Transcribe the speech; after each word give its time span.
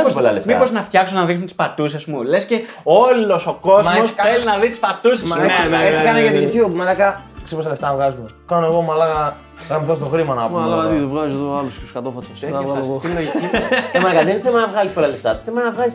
Βγάζουν 0.00 0.12
πολλά 0.14 0.32
λεφτά. 0.32 0.52
Μήπως 0.52 0.70
να 0.72 0.80
φτιάξω 0.82 1.14
να 1.14 1.24
δείχνουν 1.24 1.44
τις 1.44 1.54
πατούσες 1.54 2.04
μου. 2.04 2.22
Λες 2.22 2.44
και 2.44 2.60
όλος 2.82 3.46
ο 3.46 3.58
κόσμος 3.60 3.94
Μα 3.94 3.96
έτσι 4.00 4.14
θέλει 4.14 4.44
να 4.44 4.56
δει 4.58 4.68
τις 4.68 4.78
πατούσες 4.78 5.28
Μα 5.28 5.36
μου. 5.36 5.42
έτσι, 5.42 5.62
Ναι, 5.62 5.76
ναι, 5.76 5.86
έτσι 5.86 6.02
ναι, 6.02 6.08
κάνα 6.08 6.18
ναι, 6.20 6.28
για 6.28 6.40
ναι. 6.40 6.46
το 6.46 6.52
YouTube. 6.52 6.70
Μαλάκα, 6.74 7.20
ξέρω 7.44 7.56
πόσα 7.56 7.68
λεφτά 7.70 7.92
βγάζουμε. 7.94 8.26
Κάνω 8.48 8.66
εγώ 8.66 8.80
μαλάκα. 8.82 9.36
Θα 9.68 9.78
μου 9.78 9.84
δώσεις 9.86 10.02
το 10.04 10.08
χρήμα 10.10 10.34
να 10.34 10.42
πούμε. 10.48 10.62
Αλλά 10.62 10.88
τι 10.88 10.94
τώρα. 10.94 11.06
βγάζεις 11.06 11.34
εδώ 11.34 11.52
άλλο 11.58 11.68
και 11.80 11.86
σκατόφατσα. 11.88 12.30
Τέτοια 12.40 12.58
φάση. 12.58 12.90
Τι 13.02 13.08
λογική. 13.16 13.46
Ε, 13.92 13.98
μαλάκα, 14.00 14.22
δεν 14.24 14.32
είναι 14.34 14.42
θέμα 14.44 14.58
να 14.60 14.66
βγάλεις 14.72 14.92
πολλά 14.92 15.06
λεφτά; 15.06 15.40
Θέμα 15.44 15.62
να 15.62 15.70
βγάλει 15.70 15.92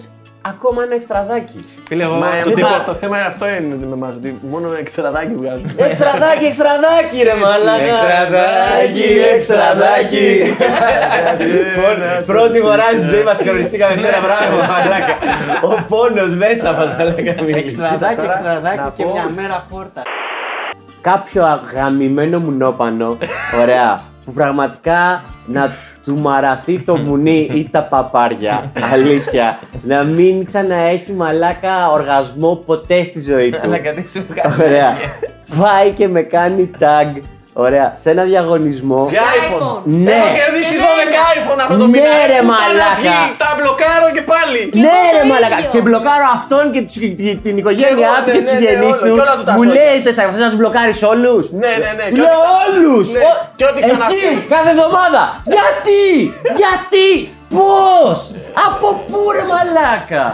ακόμα 0.51 0.83
ένα 0.83 0.95
εξτραδάκι; 0.99 1.59
Φίλε, 1.87 2.03
εγώ. 2.03 2.15
Μα 2.15 2.27
το 2.43 2.49
το, 2.49 2.55
τύπο- 2.55 2.67
τύπο- 2.67 2.83
το 2.85 2.93
θέμα 3.01 3.15
είναι 3.17 3.27
αυτό 3.33 3.45
είναι 3.47 3.75
με 3.91 3.93
εμάς, 3.99 4.13
ότι 4.19 4.39
μόνο 4.53 4.67
εξτραδάκι 4.83 5.33
βγάζουμε. 5.41 5.71
Εξτραδάκι, 5.89 6.45
εξτραδάκι, 6.51 7.17
ρε 7.29 7.35
μαλάκα. 7.43 7.83
Εξτραδάκι, 7.93 9.09
εξτραδάκι. 9.35 10.25
Πρώτη- 11.79 12.25
Πρώτη 12.31 12.59
φορά 12.67 12.87
στη 12.97 13.05
ζωή 13.13 13.23
μας 13.23 13.37
συγχρονιστήκαμε 13.37 13.97
σε 13.97 14.07
ένα 14.07 14.17
πράγμα, 14.27 14.57
μαλάκα. 14.73 15.13
Ο 15.69 15.71
πόνος 15.91 16.31
μέσα 16.43 16.67
μας, 16.77 16.89
μαλάκα. 16.97 17.33
Εξτραδάκι, 17.63 18.15
Τώρα, 18.21 18.33
εξτραδάκι 18.33 18.77
να 18.77 18.93
και 18.97 19.03
πω- 19.03 19.11
μια 19.13 19.25
μέρα 19.35 19.57
φόρτα. 19.71 20.01
Κάποιο 21.01 21.43
αγαμημένο 21.45 22.39
μου 22.39 22.51
νόπανο, 22.51 23.17
ωραία, 23.61 24.01
που 24.25 24.31
πραγματικά 24.31 25.23
να 25.45 25.71
του 26.03 26.17
μαραθεί 26.17 26.79
το 26.79 26.97
μουνί 26.97 27.49
ή 27.53 27.69
τα 27.71 27.81
παπάρια, 27.83 28.71
αλήθεια, 28.93 29.59
να 29.81 30.03
μην 30.03 30.45
ξαναέχει 30.45 31.11
μαλάκα 31.11 31.91
οργασμό 31.91 32.55
ποτέ 32.65 33.03
στη 33.03 33.21
ζωή 33.21 33.49
του. 33.49 33.59
Μαλάκα, 33.67 33.93
τι 33.93 34.09
σου 34.09 34.25
βγάζει. 34.29 34.61
Ωραία. 34.61 34.97
Πάει 35.59 35.89
και 35.91 36.07
με 36.07 36.21
κάνει 36.21 36.71
tag. 36.79 37.21
Ωραία. 37.53 37.93
Σε 37.95 38.09
ένα 38.09 38.23
διαγωνισμό. 38.23 39.07
Για 39.09 39.21
iPhone. 39.21 39.61
iPhone. 39.61 39.81
Ναι. 39.83 40.11
Έχω 40.11 40.27
κερδίσει 40.45 40.73
Εμένα. 40.73 40.87
12 40.98 40.98
iPhone 41.35 41.59
αυτό 41.65 41.75
το 41.83 41.87
Ναι, 41.87 41.93
μήνα. 41.93 42.13
ρε, 42.31 42.39
Πουτάνα 42.41 42.59
μαλάκα. 42.61 42.95
βγει, 43.01 43.17
Τα 43.43 43.49
μπλοκάρω 43.57 44.07
και 44.15 44.23
πάλι. 44.33 44.59
Ναι, 44.85 44.95
εγώ 44.99 45.13
ρε 45.15 45.21
το 45.25 45.29
μαλακα. 45.31 45.57
ίδιο. 45.59 45.69
Και 45.73 45.81
μπλοκάρω 45.85 46.25
αυτόν 46.37 46.63
και 46.73 46.81
τους- 46.87 46.99
και 47.25 47.31
την 47.45 47.55
οικογένειά 47.61 48.09
εγώ, 48.11 48.19
του 48.25 48.29
ναι, 48.29 48.35
και 48.35 48.41
του 48.45 48.49
ναι, 48.49 48.51
ναι, 48.51 48.53
συγγενεί 48.55 48.89
όλο, 48.91 48.99
του. 49.05 49.13
και 49.15 49.21
όλα 49.25 49.35
του 49.39 49.45
τα 49.49 49.53
Μου 49.57 49.63
σώτα. 49.65 49.75
λέει 49.77 49.95
τε 50.03 50.11
θα 50.17 50.21
να 50.43 50.47
τους 50.51 50.57
μπλοκάρεις 50.59 50.99
όλους; 51.13 51.43
Ναι, 51.61 51.71
ναι, 51.83 51.89
ναι. 51.99 52.05
Του 52.11 52.17
Και 52.17 52.23
λέω 52.25 52.39
ό,τι- 52.43 52.57
όλους! 52.61 53.05
Ναι, 53.15 53.21
και 53.57 53.65
ό,τι 53.69 53.79
Εκεί, 53.79 53.87
ξαναφύγει. 53.87 54.31
κάθε 54.53 54.69
εβδομάδα. 54.75 55.21
Γιατί! 55.55 56.01
Γιατί! 56.61 57.07
Πώς! 57.55 58.19
Από 58.67 58.87
πού 59.07 59.19
ρε 59.35 59.43
μαλάκα! 59.51 60.25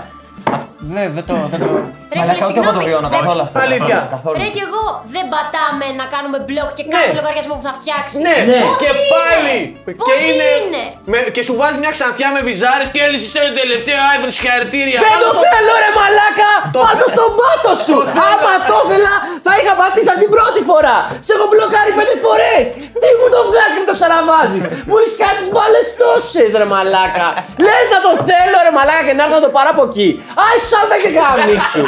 Δεν 0.93 1.05
δεν 1.17 1.25
το. 1.29 1.35
δεν 1.51 1.59
το- 1.63 1.79
Ρε 2.15 2.19
Μαλάκα, 2.21 2.33
φίλε, 2.35 2.47
ούτε 2.49 2.59
εγώ 2.63 2.71
το 2.77 2.81
συγγνώμη. 2.81 2.85
βιώνω 2.89 3.07
δεν- 3.13 3.19
καθόλου 3.21 3.43
αυτό. 3.47 3.57
Αλήθεια. 3.67 3.97
καθόλου, 3.99 4.13
καθόλου. 4.15 4.35
Ρε 4.41 4.47
και 4.55 4.63
εγώ 4.67 4.83
δεν 5.15 5.25
πατάμε 5.33 5.87
να 6.01 6.05
κάνουμε 6.13 6.37
μπλοκ 6.45 6.69
και 6.77 6.85
κάθε 6.95 7.11
Ναι. 7.13 7.17
λογαριασμό 7.19 7.53
που 7.59 7.65
θα 7.69 7.73
φτιάξει. 7.79 8.15
Ναι, 8.27 8.37
Ναι. 8.51 8.59
Πώς 8.65 8.75
και 8.81 8.89
είναι; 8.93 9.09
πάλι. 9.15 9.55
Πώς 9.99 10.05
και 10.07 10.15
είναι; 10.29 10.81
Με- 11.11 11.25
και 11.35 11.41
σου 11.47 11.53
βάζει 11.61 11.77
μια 11.83 11.91
ξανθιά 11.97 12.27
με 12.35 12.39
βυζάρες 12.47 12.87
και 12.93 12.99
έλυσες 13.07 13.31
το 13.35 13.41
τελευταίο 13.61 13.99
iPhone 14.15 14.31
συγχαρητήρια. 14.37 14.97
Δεν 15.03 15.11
Κάτω 15.13 15.27
το 15.27 15.31
στο- 15.35 15.51
θέλω 15.53 15.73
ρε 15.85 15.91
μαλάκα! 15.99 16.51
Πάτω 16.85 17.05
στον 17.15 17.29
πάτο 17.39 17.71
σου! 17.85 17.97
Άμα 18.29 18.51
το 18.69 18.75
ήθελα 18.85 19.13
θα 19.45 19.53
είχα 19.59 19.73
πατήσει 19.81 20.09
από 20.13 20.19
την 20.23 20.31
πρώτη 20.35 20.59
φορά! 20.69 20.97
Σε 21.25 21.31
έχω 21.35 21.45
μπλοκάρει 21.51 21.91
πέντε 21.99 22.15
φορές! 22.25 22.63
Τι 23.01 23.07
μου 23.19 23.27
το 23.33 23.39
βγάζεις 23.49 23.73
και 23.75 23.81
μου 23.83 23.89
το 23.91 23.95
ξαναβάζεις! 23.99 24.63
Μου 24.89 24.95
έχεις 25.01 25.15
κάνει 25.21 25.37
τις 25.41 25.49
μπάλες 25.53 25.85
τόσες 26.01 26.49
ρε 26.61 26.67
μαλάκα! 26.73 27.27
Λες 27.65 27.85
να 27.93 27.99
το 28.05 28.11
θέλω 28.29 28.57
ρε 28.67 28.71
μαλάκα 28.77 29.01
και 29.07 29.13
να 29.17 29.21
έρθω 29.25 29.35
να 29.39 29.43
το 29.47 29.51
πάρω 29.55 29.69
από 29.75 29.83
εκεί! 29.89 30.09
Άι 30.45 30.57
σάλτα 30.75 30.97
και 31.03 31.09
γάμι 31.17 31.59
σου! 31.71 31.85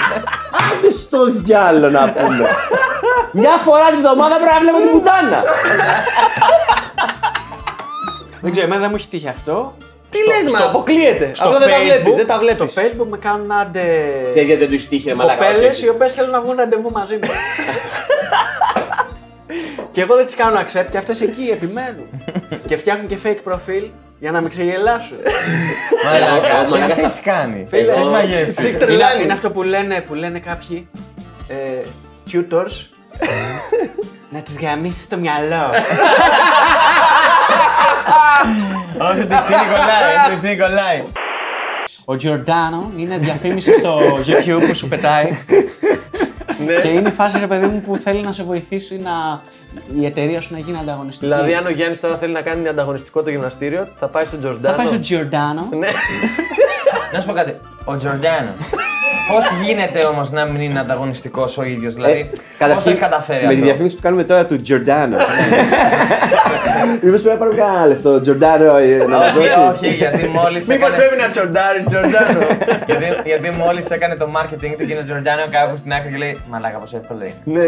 Άντε 0.65 0.91
στο 0.91 1.19
διάλο 1.31 1.89
να 1.89 2.13
πούμε! 2.13 2.47
Μια 3.31 3.51
φορά 3.65 3.85
την 3.87 3.97
εβδομάδα 3.97 4.35
πρέπει 4.35 4.53
να 4.53 4.59
βλέπω 4.59 4.77
την 4.77 4.91
πουτάνα! 4.91 5.43
Δεν 8.41 8.51
ξέρω, 8.51 8.65
εμένα 8.65 8.81
δεν 8.81 8.89
μου 8.89 8.95
έχει 8.95 9.07
τύχει 9.07 9.27
αυτό. 9.27 9.73
Τι 10.09 10.17
λες, 10.17 10.51
μα; 10.51 10.65
αποκλείεται. 10.65 11.31
Απλά 11.37 11.59
δεν 11.59 11.69
τα 11.69 11.79
βλέπεις. 11.79 12.15
Δεν 12.15 12.27
τα 12.27 12.39
βλέπεις. 12.39 12.71
Στο 12.71 12.81
facebook 12.81 13.07
με 13.09 13.17
κάνουν 13.17 13.51
άντε. 13.51 13.81
Ξέρεις 14.29 14.47
γιατί 14.47 14.61
δεν 14.61 14.69
τους 14.69 14.77
έχει 14.77 14.87
τύχει 14.87 15.07
ρε 15.07 15.15
μαλάκα. 15.15 15.45
Κοπέλες 15.45 15.75
όχι, 15.75 15.85
οι 15.85 15.89
οποίες 15.89 16.13
θέλουν 16.13 16.31
να 16.31 16.41
βγουν 16.41 16.55
ραντεβού 16.55 16.91
μαζί 16.91 17.13
μου. 17.13 17.29
και 19.91 20.01
εγώ 20.01 20.15
δεν 20.15 20.25
τις 20.25 20.35
κάνω 20.35 20.59
accept 20.59 20.87
και 20.91 20.97
αυτές 20.97 21.21
εκεί 21.21 21.49
επιμένουν. 21.51 22.07
και 22.67 22.77
φτιάχνουν 22.77 23.07
και 23.07 23.17
fake 23.23 23.39
προφίλ 23.43 23.83
για 24.19 24.31
να 24.31 24.41
με 24.41 24.49
ξεγελάσουν. 24.49 25.17
Μαλάκα, 26.05 26.57
Εγώ, 26.59 26.69
μαλάκα, 26.69 26.93
τι 26.93 26.99
σα- 26.99 27.05
έχεις 27.05 27.21
κάνει. 27.21 27.65
Φίλε, 27.69 27.81
Έχεις 27.81 28.01
εγώ- 28.01 28.09
μαγεύσει. 28.11 28.55
Έχεις 28.57 28.75
είναι, 28.75 28.85
τρελάνει. 28.85 29.23
είναι 29.23 29.33
αυτό 29.33 29.51
που 29.51 29.63
λένε, 29.63 30.01
που 30.07 30.13
λένε 30.13 30.39
κάποιοι 30.39 30.87
ε, 31.47 31.55
tutors. 32.31 32.85
να 34.29 34.39
τις 34.39 34.59
γαμίσεις 34.59 35.01
στο 35.01 35.17
μυαλό. 35.17 35.69
Όχι, 38.97 39.25
το 39.25 39.35
ευθύνη 39.35 39.65
κολλάει. 39.71 40.15
Το 40.27 40.31
ευθύνη 40.33 40.57
κολλάει. 40.57 41.03
Ο 42.05 42.13
Giordano 42.23 42.99
είναι 42.99 43.17
διαφήμιση 43.17 43.73
στο 43.73 43.99
YouTube 44.25 44.61
που 44.67 44.75
σου 44.75 44.87
πετάει. 44.87 45.37
Και 46.81 46.87
είναι 46.87 47.09
η 47.09 47.11
φάση, 47.11 47.39
ρε 47.39 47.47
παιδί 47.47 47.65
μου, 47.65 47.81
που 47.81 47.97
θέλει 47.97 48.21
να 48.21 48.31
σε 48.31 48.43
βοηθήσει 48.43 48.97
να... 49.03 49.41
η 49.99 50.05
εταιρεία 50.05 50.41
σου 50.41 50.53
να 50.53 50.59
γίνει 50.59 50.77
ανταγωνιστική. 50.77 51.31
Δηλαδή, 51.31 51.53
αν 51.53 51.65
ο 51.65 51.69
Γιάννης 51.69 51.99
τώρα 51.99 52.17
θέλει 52.17 52.33
να 52.33 52.41
κάνει 52.41 52.67
ανταγωνιστικό 52.67 53.23
το 53.23 53.29
γυμναστήριο, 53.29 53.87
θα 53.95 54.07
πάει 54.07 54.25
στο 54.25 54.37
Τζορντάνο. 54.37 54.75
θα 54.75 54.83
πάει 54.83 55.01
στο 55.03 55.15
Giordano. 55.15 55.77
Ναι. 55.77 55.87
Να 57.13 57.19
σου 57.19 57.27
πω 57.27 57.33
κάτι. 57.33 57.57
Ο 57.85 57.97
Τζορντάνο. 57.97 58.49
Πώς 59.31 59.45
γίνεται 59.65 60.05
όμως 60.05 60.31
να 60.31 60.45
μην 60.45 60.61
είναι 60.61 60.79
ανταγωνιστικός 60.79 61.57
ο 61.57 61.63
ίδιος, 61.63 61.93
δηλαδή. 61.93 62.29
Πώς 62.73 62.83
το 62.83 62.89
έχει 62.89 62.99
καταφέρει 62.99 63.41
με 63.41 63.47
τη 63.47 63.53
αυτό; 63.53 63.65
διαφήμιση 63.65 63.95
που 63.95 64.01
κάνουμε 64.01 64.23
τώρα 64.23 64.45
του 64.45 64.61
Τζορντάνο. 64.61 65.17
Μήπως 67.01 67.21
πρέπει 67.21 67.37
να 67.39 67.45
πάρουμε 67.45 67.57
κανένα 67.61 67.85
λεπτό, 67.85 68.21
Τζορντάνο, 68.21 68.77
ε, 68.77 69.05
να 69.07 69.17
μας 69.17 69.35
Όχι, 69.35 69.47
δώσεις. 69.47 69.81
όχι, 69.81 69.93
γιατί 69.95 70.27
μόλις 70.27 70.67
Μήπως 70.67 70.95
πρέπει 70.95 71.15
να 71.21 71.27
τσορντάρει 71.29 71.83
Τζορντάνο. 71.83 72.39
γιατί, 72.85 73.05
γιατί 73.25 73.49
μόλις 73.49 73.89
έκανε 73.89 74.15
το 74.15 74.27
marketing 74.35 74.73
του 74.77 74.85
και 74.85 74.93
είναι 74.93 75.03
Τζορντάνο 75.03 75.43
κάπου 75.51 75.77
στην 75.77 75.93
άκρη 75.93 76.11
και 76.11 76.17
λέει 76.17 76.37
Μαλάκα, 76.49 76.77
πόσο 76.77 76.97
εύκολο 76.97 77.19
είναι. 77.23 77.59
Ναι, 77.59 77.65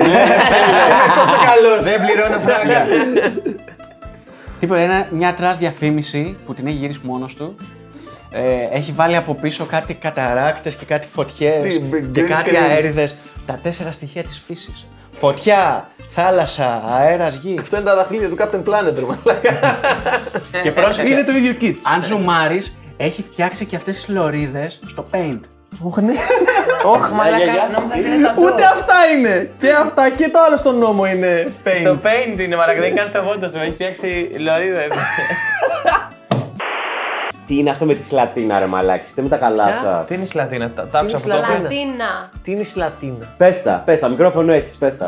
τόσο 1.19 1.37
καλός. 1.49 1.83
Δεν 1.85 1.99
πληρώνω 2.05 2.39
φράγκα. 2.39 2.85
Τίποτα, 4.59 4.81
είναι 4.81 5.07
μια 5.09 5.33
trash 5.33 5.57
διαφήμιση 5.57 6.37
που 6.45 6.53
την 6.53 6.67
έχει 6.67 6.75
γυρίσει 6.75 6.99
μόνος 7.03 7.35
του. 7.35 7.55
Ε, 8.31 8.41
έχει 8.77 8.91
βάλει 8.91 9.15
από 9.15 9.33
πίσω 9.33 9.65
κάτι 9.65 9.93
καταράκτες 9.93 10.75
και 10.75 10.85
κάτι 10.85 11.07
φωτιές 11.13 11.63
Τι, 11.63 11.79
και 12.11 12.21
green 12.21 12.27
κάτι 12.27 12.51
screen. 12.53 12.69
αέριδες. 12.69 13.17
Τα 13.45 13.59
τέσσερα 13.63 13.91
στοιχεία 13.91 14.23
της 14.23 14.41
φύσης. 14.47 14.85
Φωτιά, 15.19 15.89
θάλασσα, 16.09 16.83
αέρας, 16.99 17.35
γη. 17.35 17.57
Αυτό 17.61 17.75
είναι 17.75 17.85
τα 17.85 17.95
δαχτυλίδια 17.95 18.29
του 18.29 18.37
Captain 18.39 18.69
Planet, 18.69 18.93
ρε 18.95 19.01
μαλάκα. 19.01 19.79
και 20.63 20.71
πρόσεξε, 20.71 21.13
Είναι 21.13 21.23
το 21.23 21.31
ίδιο 21.31 21.55
kitsch. 21.61 21.79
αν 21.93 22.03
ζουμάρεις, 22.03 22.77
έχει 22.97 23.25
φτιάξει 23.31 23.65
και 23.65 23.75
αυτές 23.75 23.95
τις 23.95 24.07
λωρίδες 24.07 24.79
στο 24.87 25.05
paint. 25.11 25.39
Όχι, 25.83 27.13
μαλάκα, 27.17 27.69
νόμιζα 27.73 27.95
ότι 27.97 28.07
είναι 28.15 28.23
τα 28.27 28.33
Ούτε 28.45 28.63
αυτά 28.63 28.95
είναι. 29.17 29.51
Και 29.57 29.71
αυτά 29.81 30.09
και 30.09 30.29
το 30.29 30.39
άλλο 30.47 30.57
στον 30.57 30.77
νόμο 30.77 31.05
είναι 31.05 31.47
Στο 31.81 31.97
paint. 32.03 32.05
paint 32.07 32.39
είναι 32.39 32.55
μαλάκα, 32.55 32.79
δεν 32.81 32.95
κάνει 32.95 33.09
το 33.09 33.21
φόντο 33.21 33.47
σου, 33.47 33.59
έχει 33.59 33.71
φτιάξει 33.71 34.31
λωρίδες. 34.37 34.87
Τι 37.49 37.57
είναι 37.57 37.69
αυτό 37.69 37.85
με 37.85 37.93
τη 37.95 38.03
σλατίνα 38.05 38.59
ρε 38.59 38.65
μαλάκι, 38.65 39.05
είστε 39.05 39.21
με 39.21 39.29
τα 39.33 39.37
καλά 39.37 39.67
σας; 39.81 40.07
Τι 40.07 40.13
είναι 40.13 40.23
η 40.23 40.31
Σλατίνα, 40.33 40.69
τα 40.71 40.87
τα 40.87 40.99
άκουσα 40.99 41.17
από 41.17 41.27
το 41.27 41.33
Σλατίνα. 41.35 42.09
Τι 42.43 42.51
είναι 42.51 42.59
η 42.67 42.69
Σλατίνα; 42.73 43.25
Πες 43.37 43.63
τα, 43.63 43.81
πες 43.85 43.99
τα, 43.99 44.07
μικρόφωνο 44.07 44.51
έχεις, 44.59 44.75
πες 44.81 44.97
τα. 44.97 45.07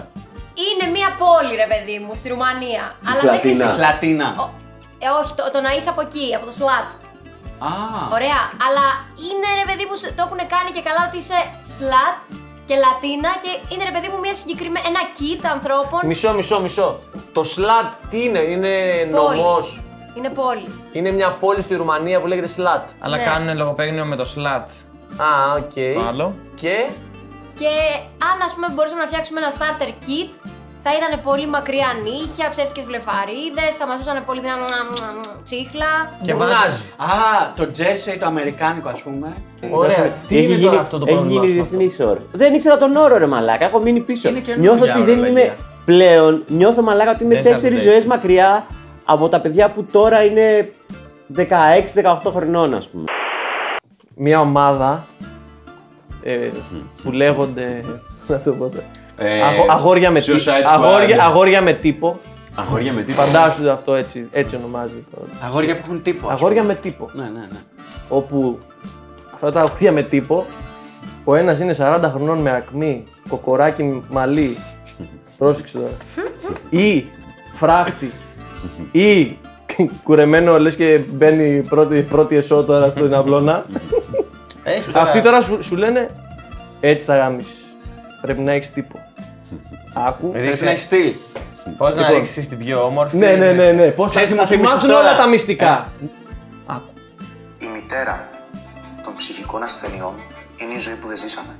Είναι 0.66 0.86
μια 0.98 1.10
πόλη, 1.24 1.54
ρε 1.64 1.68
παιδί 1.72 1.98
μου, 2.06 2.12
στη 2.20 2.28
Ρουμανία. 2.34 2.84
Αλλά 3.08 3.20
δεν 3.22 3.30
Σλατίνα. 3.30 3.40
χρησιμοποιεί. 3.40 3.76
Σλατίνα. 3.80 4.28
Ε, 5.06 5.08
όχι, 5.20 5.32
το, 5.38 5.44
το 5.54 5.60
να 5.66 5.72
είσαι 5.76 5.90
από 5.94 6.02
εκεί, 6.08 6.26
από 6.38 6.46
το 6.50 6.54
σλάτ. 6.60 6.88
Α, 7.70 7.72
Ωραία. 8.18 8.42
Αλλά 8.66 8.86
είναι 9.28 9.48
ρε 9.62 9.66
παιδί 9.70 9.86
μου, 9.90 9.96
σε- 10.02 10.12
το 10.18 10.22
έχουν 10.28 10.42
κάνει 10.54 10.70
και 10.76 10.84
καλά 10.88 11.02
ότι 11.10 11.18
είσαι 11.24 11.40
σλάτ 11.74 12.18
και 12.68 12.76
latina 12.84 13.32
και 13.44 13.52
είναι 13.72 13.84
ρε 13.90 13.94
παιδί 13.96 14.08
μου 14.12 14.20
μια 14.26 14.36
συγκεκριμένη. 14.42 14.86
ένα 14.92 15.02
kit 15.18 15.42
ανθρώπων. 15.56 16.00
Μισό, 16.12 16.30
μισό, 16.40 16.58
μισό. 16.66 16.88
Το 17.38 17.42
slut 17.54 17.90
τι 18.12 18.18
είναι, 18.28 18.42
είναι 18.54 18.74
Πόλη. 19.20 19.42
Νομός. 20.16 20.18
Είναι 20.18 20.30
πόλη. 20.30 20.68
Είναι 20.92 21.12
μια 21.12 21.32
πόλη 21.40 21.62
στη 21.62 21.76
Ρουμανία 21.76 22.20
που 22.22 22.28
λέγεται 22.28 22.48
Σλατ. 22.48 22.90
Αλλά 23.00 23.18
Ναι. 23.18 23.24
κάνουν 23.24 23.58
λογοπαίγνιο 23.58 24.06
με 24.06 24.16
το 24.16 24.26
slut. 24.26 24.68
Α, 25.18 25.52
οκ. 25.58 25.74
Το 26.02 26.08
άλλο. 26.08 26.34
Και; 26.56 26.86
Και 27.60 27.68
αν 28.30 28.42
ας 28.46 28.54
πούμε 28.54 28.68
μπορούσαμε 28.74 29.02
να 29.02 29.08
φτιάξουμε 29.08 29.40
ένα 29.40 29.52
starter 29.58 29.88
kit, 30.06 30.30
θα 30.84 30.90
ήταν 30.98 31.20
πολύ 31.24 31.48
μακριά 31.48 31.88
νύχια, 32.04 32.50
ψεύτικες 32.50 32.84
βλεφαρίδες, 32.90 33.72
θα 33.80 33.86
μασούσανε 33.88 34.22
πολύ 34.26 34.40
μια 34.42 34.56
τσίχλα. 35.44 35.92
Και 36.26 36.34
βουνάζει. 36.34 36.84
α, 36.98 37.54
το 37.56 37.64
jersey 37.78 38.16
το 38.20 38.26
αμερικάνικο 38.26 38.90
ας 38.90 39.02
πούμε. 39.02 39.28
Ωραία. 39.72 40.04
Τι 40.28 40.36
Έχει 40.38 40.46
είναι 40.46 40.54
γίνει- 40.54 40.66
τώρα 40.70 40.80
αυτό 40.80 40.98
το 41.00 41.06
Έχει 41.08 41.16
πρόβλημα. 41.16 41.46
γίνει 41.46 41.52
σου 41.52 41.58
με 41.58 41.64
αυτό; 41.64 41.78
διεθνή 41.78 42.06
όρο. 42.10 42.20
Δεν 42.32 42.54
ήξερα 42.54 42.78
τον 42.78 42.96
όρο 42.96 43.18
ρε 43.18 43.26
μαλάκα, 43.28 43.66
έχω 43.66 43.80
μείνει 43.80 44.00
πίσω. 44.00 44.30
Είναι 44.30 44.40
καινούργια 44.40 44.72
Νιώθω 44.72 44.92
ότι 44.92 45.04
δεν 45.04 45.18
ορολογία. 45.20 45.44
είμαι 45.44 45.56
πλέον, 45.86 46.44
νιώθω 46.48 46.82
μαλάκα 46.82 47.12
ότι 47.12 47.24
είμαι 47.24 47.34
Δεν 47.34 47.44
σας 47.44 47.52
τέσσερις 47.54 47.80
αντέχει. 47.80 47.92
ζωές 47.94 48.06
μακριά 48.06 48.66
από 49.06 49.30
τα 49.30 49.40
παιδιά 49.40 49.70
που 49.70 49.84
τώρα 49.92 50.24
είναι 50.24 50.72
16-18 51.36 51.46
χρονών, 52.36 52.74
ας 52.74 52.88
πούμε. 52.88 53.04
Μια 54.16 54.40
ομάδα 54.40 55.06
ε, 56.24 56.50
που 57.04 57.12
λέγονται. 57.12 57.84
Να 58.28 58.40
το 58.40 58.52
πω 58.52 58.68
τώρα. 58.70 58.84
Ε, 59.18 59.42
Αγο- 59.42 59.66
αγόρια, 59.70 60.12
με 60.12 60.20
τύπο, 60.22 60.38
Suicide 60.38 60.50
Squad. 60.50 60.64
αγόρια, 60.68 61.24
αγόρια 61.24 61.62
με 61.62 61.74
τύπο. 61.74 62.20
Αγόρια 62.56 62.94
με 62.94 63.02
τίποτα. 63.02 63.28
Φαντάσου 63.28 63.72
αυτό 63.72 63.94
έτσι, 63.94 64.28
έτσι 64.32 64.56
ονομάζεται. 64.56 65.04
Αγόρια 65.46 65.76
που 65.76 65.82
έχουν 65.84 66.02
τύπο. 66.02 66.28
ας 66.28 66.34
Αγόρια 66.34 66.64
με 66.64 66.74
τύπο. 66.76 67.06
πούμε. 67.06 67.24
Ναι, 67.24 67.30
ναι, 67.30 67.40
ναι. 67.40 67.58
Όπου 68.10 68.58
αυτά 69.34 69.52
τα 69.52 69.62
αγόρια 69.62 69.92
με 69.92 70.02
τύπο. 70.04 70.46
Ο 71.24 71.36
ένας 71.36 71.60
είναι 71.60 71.76
40 71.80 72.10
χρονών 72.16 72.38
με 72.38 72.52
ακμή, 72.52 73.04
κοκοράκι 73.30 74.04
μαλλί. 74.10 74.58
Πρόσεξε 75.38 75.78
τώρα. 75.78 75.92
Ή 76.70 77.06
φράχτη. 77.54 78.12
Ή 78.92 79.38
κουρεμένο 80.04 80.60
λες 80.60 80.76
και 80.76 80.98
μπαίνει 80.98 81.62
πρώτη, 81.62 82.02
πρώτη 82.02 82.36
εσώ 82.36 82.64
τώρα 82.64 82.90
στην 82.90 83.14
αυλώνα. 83.14 83.66
Έχει 84.64 84.92
Αυτοί 84.94 85.22
τώρα 85.22 85.42
σου, 85.42 85.64
σου 85.64 85.76
λένε 85.76 86.10
έτσι 86.80 87.06
θα 87.06 87.18
γάμισεις. 87.18 87.56
Πρέπει 88.22 88.42
να 88.42 88.52
έχεις 88.52 88.72
τύπο. 88.72 89.00
Άκου. 89.94 90.32
Πρέπει 90.32 90.64
να 90.64 90.70
έχεις 90.70 90.84
στυλ. 90.84 91.14
Πώς 91.78 91.96
να 91.96 92.02
Λοιπόν. 92.02 92.16
ρίξεις 92.18 92.48
την 92.48 92.58
πιο 92.58 92.84
όμορφη. 92.84 93.18
Ναι, 93.18 93.36
ναι, 93.36 93.52
ναι, 93.52 93.72
ναι. 93.72 93.88
Πώς 93.88 94.12
θα, 94.12 94.22
Ξέρεις 94.22 94.30
τι 94.30 94.36
θα 94.36 94.42
μου 94.42 94.48
θύμισες 94.48 94.70
θυμάσουν 94.70 94.90
τώρα; 94.90 95.10
όλα 95.10 95.18
τα 95.18 95.28
μυστικά. 95.28 95.88
Η 97.58 97.66
μητέρα 97.74 98.30
των 99.04 99.14
ψυχικών 99.16 99.64
ασθενειών 99.64 100.14
είναι 100.58 100.74
η 100.74 100.80
ζωή 100.80 100.96
που 100.96 101.08
δεν 101.08 101.18
ζήσαμε. 101.18 101.54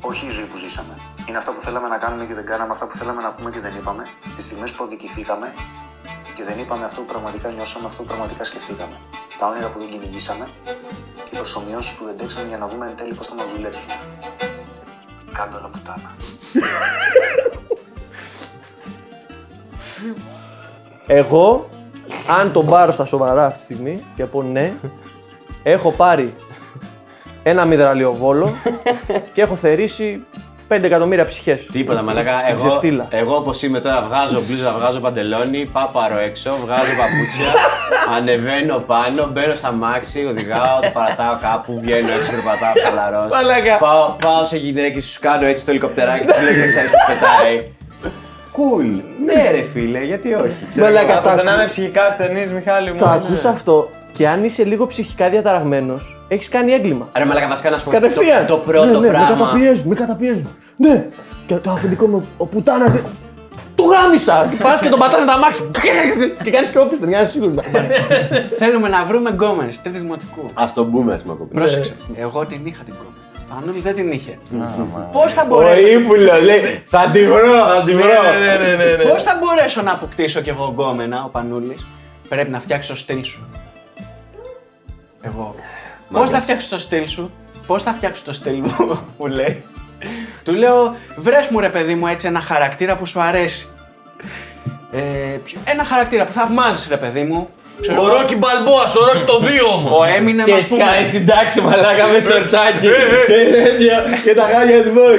Όχι 0.00 0.26
η 0.26 0.28
ζωή 0.28 0.44
που 0.44 0.56
ζήσαμε. 0.56 0.94
Είναι 1.28 1.38
αυτά 1.38 1.52
που 1.52 1.60
θέλαμε 1.60 1.88
να 1.88 1.96
κάνουμε 1.96 2.24
και 2.24 2.34
δεν 2.34 2.46
κάναμε, 2.46 2.72
αυτά 2.72 2.86
που 2.86 2.94
θέλαμε 2.94 3.22
να 3.22 3.30
πούμε 3.32 3.50
και 3.50 3.60
δεν 3.60 3.72
είπαμε, 3.78 4.02
τις 4.36 4.44
στιγμές 4.44 4.72
που 4.72 4.84
αδικηθήκαμε 4.84 5.52
και 6.40 6.46
δεν 6.46 6.58
είπαμε 6.58 6.84
αυτό 6.84 7.00
που 7.00 7.06
πραγματικά 7.06 7.48
νιώσαμε, 7.50 7.86
αυτό 7.86 8.02
που 8.02 8.08
πραγματικά 8.08 8.44
σκεφτήκαμε. 8.44 8.92
Τα 9.38 9.46
όνειρα 9.46 9.68
που 9.68 9.78
δεν 9.78 9.88
κυνηγήσαμε 9.88 10.46
και 11.24 11.30
οι 11.32 11.36
προσωμιώσει 11.36 11.96
που 11.96 12.04
δεν 12.04 12.16
τρέξαμε 12.16 12.48
για 12.48 12.58
να 12.58 12.68
δούμε 12.68 12.86
εν 12.86 12.96
τέλει 12.96 13.14
πώς 13.14 13.26
θα 13.26 13.34
μας 13.34 13.52
δουλέψουν. 13.52 13.90
Κάντε 15.32 15.56
όλα 15.56 15.70
πουτάνα. 15.72 16.14
Εγώ, 21.06 21.68
αν 22.40 22.52
τον 22.52 22.66
πάρω 22.66 22.92
στα 22.92 23.04
σοβαρά 23.04 23.46
αυτή 23.46 23.58
τη 23.58 23.64
στιγμή 23.64 24.04
και 24.16 24.24
πω 24.24 24.42
ναι, 24.42 24.72
έχω 25.62 25.92
πάρει 25.92 26.32
ένα 27.42 27.64
μυδραλιοβόλο 27.64 28.54
και 29.32 29.42
έχω 29.42 29.56
θερήσει 29.56 30.24
5 30.74 30.82
εκατομμύρια 30.82 31.26
ψυχές. 31.26 31.66
Τίποτα, 31.72 32.02
μαλάκα. 32.02 32.38
Στην 32.38 32.54
Εγώ, 32.56 32.68
ξεφτύλα. 32.68 33.06
εγώ 33.10 33.34
όπως 33.36 33.62
είμαι 33.62 33.80
τώρα, 33.80 34.02
βγάζω 34.08 34.42
μπλούζα, 34.46 34.72
βγάζω 34.78 35.00
παντελόνι, 35.00 35.68
πάπαρο 35.72 36.18
έξω, 36.18 36.50
βγάζω 36.64 36.92
παπούτσια, 37.00 37.52
ανεβαίνω 38.16 38.76
πάνω, 38.86 39.28
μπαίνω 39.32 39.54
στα 39.54 39.72
μάξι, 39.72 40.26
οδηγάω, 40.30 40.80
το 40.82 40.88
παρατάω 40.92 41.36
κάπου, 41.40 41.80
βγαίνω 41.82 42.08
έξω, 42.12 42.30
περπατάω 42.30 42.72
χαλαρό. 42.84 43.28
Μαλάκα. 43.32 43.76
Πάω, 43.78 44.08
πάω 44.24 44.44
σε 44.44 44.56
γυναίκες, 44.56 45.04
σου 45.04 45.20
κάνω 45.20 45.46
έτσι 45.46 45.64
το 45.64 45.70
ελικοπτεράκι, 45.70 46.26
τους 46.26 46.40
λέω 46.42 46.56
να 46.56 46.66
ξέρεις 46.66 46.90
πώς 46.90 47.02
πετάει. 47.06 47.62
Κουλ. 48.52 48.86
Ναι, 49.26 49.50
ρε 49.50 49.62
φίλε, 49.72 49.98
γιατί 50.04 50.34
όχι. 50.34 50.54
Ξέρω 50.70 50.86
Μαλάκα, 50.86 51.12
εγώ. 51.12 51.20
τα 51.22 51.30
Από 51.30 51.38
το 51.38 51.44
να 51.44 51.50
ακού- 51.50 51.60
είμαι 51.62 51.70
ψυχικά 51.70 52.06
ασθενής, 52.06 52.52
Μιχάλη 52.52 52.90
μου. 52.90 52.96
Το 52.98 53.06
ακούς 53.08 53.44
αυτό 53.44 53.90
και 54.12 54.28
αν 54.28 54.44
είσαι 54.44 54.64
λίγο 54.64 54.86
ψυχικά 54.86 55.28
διαταραγμένος, 55.28 56.19
έχεις 56.34 56.48
κάνει 56.48 56.72
έγκλημα. 56.72 57.08
Ρε 57.16 57.24
μαλάκα, 57.24 57.48
βασικά 57.48 57.70
να 57.70 57.78
σου 57.78 57.84
πω 57.84 57.90
Κατευθείαν. 57.90 58.46
το, 58.46 58.54
το 58.56 58.60
πρώτο 58.60 58.84
ναι, 58.86 58.92
ναι, 58.92 58.98
Με 58.98 59.08
πράγμα. 59.08 59.28
καταπιέζουν, 59.28 59.88
με 59.88 59.94
καταπιέζουν. 59.94 60.48
Ναι. 60.76 61.06
Και 61.46 61.54
το 61.54 61.70
αφεντικό 61.70 62.06
μου, 62.06 62.28
ο 62.36 62.46
πουτάνα. 62.46 63.00
Του 63.74 63.84
γάμισα! 63.90 64.46
Και 64.50 64.56
πας 64.62 64.80
και 64.80 64.88
τον 64.88 64.98
πατάνε 64.98 65.26
τα 65.26 65.38
μάξι. 65.38 65.70
και 66.44 66.50
κάνεις 66.50 66.68
και 66.70 66.78
όπισθεν, 66.78 67.08
για 67.08 67.16
να 67.16 67.22
είσαι 67.22 67.32
σίγουρο. 67.32 67.54
Θέλουμε 68.58 68.88
να 68.88 69.04
βρούμε 69.04 69.30
γκόμενες, 69.30 69.82
τρίτη 69.82 69.98
δημοτικού. 69.98 70.44
Α 70.54 70.64
το 70.74 70.84
μπούμε, 70.84 71.12
ας 71.14 71.22
πούμε. 71.22 71.34
κοπέλα. 71.34 71.60
Πρόσεξε. 71.60 71.94
Εγώ 72.14 72.46
την 72.46 72.60
είχα 72.66 72.82
την 72.84 72.94
γκόμενη. 72.94 73.14
Πανούλης 73.54 73.84
δεν 73.84 73.94
την 73.94 74.12
είχε. 74.12 74.38
Πώς 75.12 75.32
θα 75.32 75.42
Ο 75.42 75.46
μπορέσω. 75.46 75.86
ύπουλος 75.86 76.42
λέει 76.42 76.82
Θα 76.86 77.10
τη 77.12 77.26
βρω, 77.26 77.36
θα 77.76 77.82
τη 77.86 77.94
βρω. 77.94 78.04
Πώς 79.12 79.22
θα 79.22 79.38
μπορέσω 79.40 79.82
να 79.82 79.92
αποκτήσω 79.92 80.40
κι 80.40 80.48
εγώ 80.48 80.68
γκόμενα, 80.70 81.24
ο 81.24 81.28
Πανούλης; 81.28 81.86
Πρέπει 82.28 82.50
να 82.50 82.60
φτιάξω 82.60 82.92
το 82.92 82.98
στυλ 82.98 83.22
σου. 83.24 83.48
Εγώ. 85.22 85.54
Πώς 86.12 86.30
θα 86.30 86.40
φτιάξω 86.40 86.68
το 86.68 86.78
στυλ 86.78 87.06
σου, 87.08 87.30
Πώς 87.66 87.82
θα 87.82 87.92
φτιάξω 87.92 88.22
το 88.24 88.32
στυλ 88.32 88.54
μου, 88.58 88.98
μου 89.18 89.26
λέει. 89.26 89.64
Του 90.44 90.52
λέω, 90.54 90.96
βρες 91.16 91.46
μου 91.50 91.60
ρε 91.60 91.68
παιδί 91.68 91.94
μου 91.94 92.06
έτσι 92.06 92.26
ένα 92.26 92.40
χαρακτήρα 92.40 92.96
που 92.96 93.06
σου 93.06 93.20
αρέσει. 93.20 93.68
Ε, 94.92 94.98
ποιο- 95.44 95.60
ένα 95.64 95.84
χαρακτήρα 95.84 96.24
που 96.24 96.32
θαυμάζεις 96.32 96.86
ρε 96.90 96.96
παιδί 96.96 97.22
μου. 97.22 97.48
Ξέρω 97.80 98.02
Ο 98.02 98.06
εγώ, 98.06 98.16
Ρόκι 98.18 98.36
Μπαλμπόα, 98.36 98.82
ο 98.82 99.04
Ρόκι 99.12 99.24
το 99.26 99.40
2 99.42 99.74
όμως. 99.74 99.98
ο 100.00 100.04
Έμινε 100.04 100.42
Και 100.42 100.60
σκάει 100.60 101.04
στην 101.04 101.26
τάξη 101.26 101.60
μαλάκα 101.60 102.06
με 102.06 102.20
σορτσάκι 102.20 102.78
και 103.26 103.50
τέτοια, 103.52 104.04
και 104.24 104.34
τα 104.34 104.42
χάλια 104.42 104.82
του 104.82 104.92
box. 104.94 105.18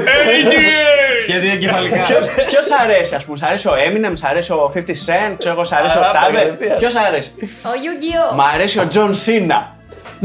Και 1.28 1.38
δύο 1.38 1.56
κεφαλικά. 1.56 1.98
Ποιο 2.46 2.60
αρέσει, 2.84 3.16
ας 3.16 3.24
πούμε, 3.24 3.38
σ' 3.38 3.44
αρέσει 3.44 3.68
ο 3.68 3.72
Eminem, 3.88 4.12
σ' 4.14 4.24
αρέσει 4.24 4.52
ο 4.52 4.72
50 4.76 4.80
Cent, 4.80 5.36
ξέρω 5.38 5.54
εγώ, 5.54 5.64
σ' 5.64 5.72
αρέσει 5.72 5.98
ο 5.98 6.02
Τάδε. 6.02 6.76
Ποιος 6.78 6.96
αρέσει; 6.96 7.32
Ο 7.42 7.70
Yu-Gi-Oh! 7.86 8.36
Μ' 8.36 8.42
αρέσει 8.42 8.80
ο 8.80 8.88
John 8.94 9.10
Cena. 9.26 9.62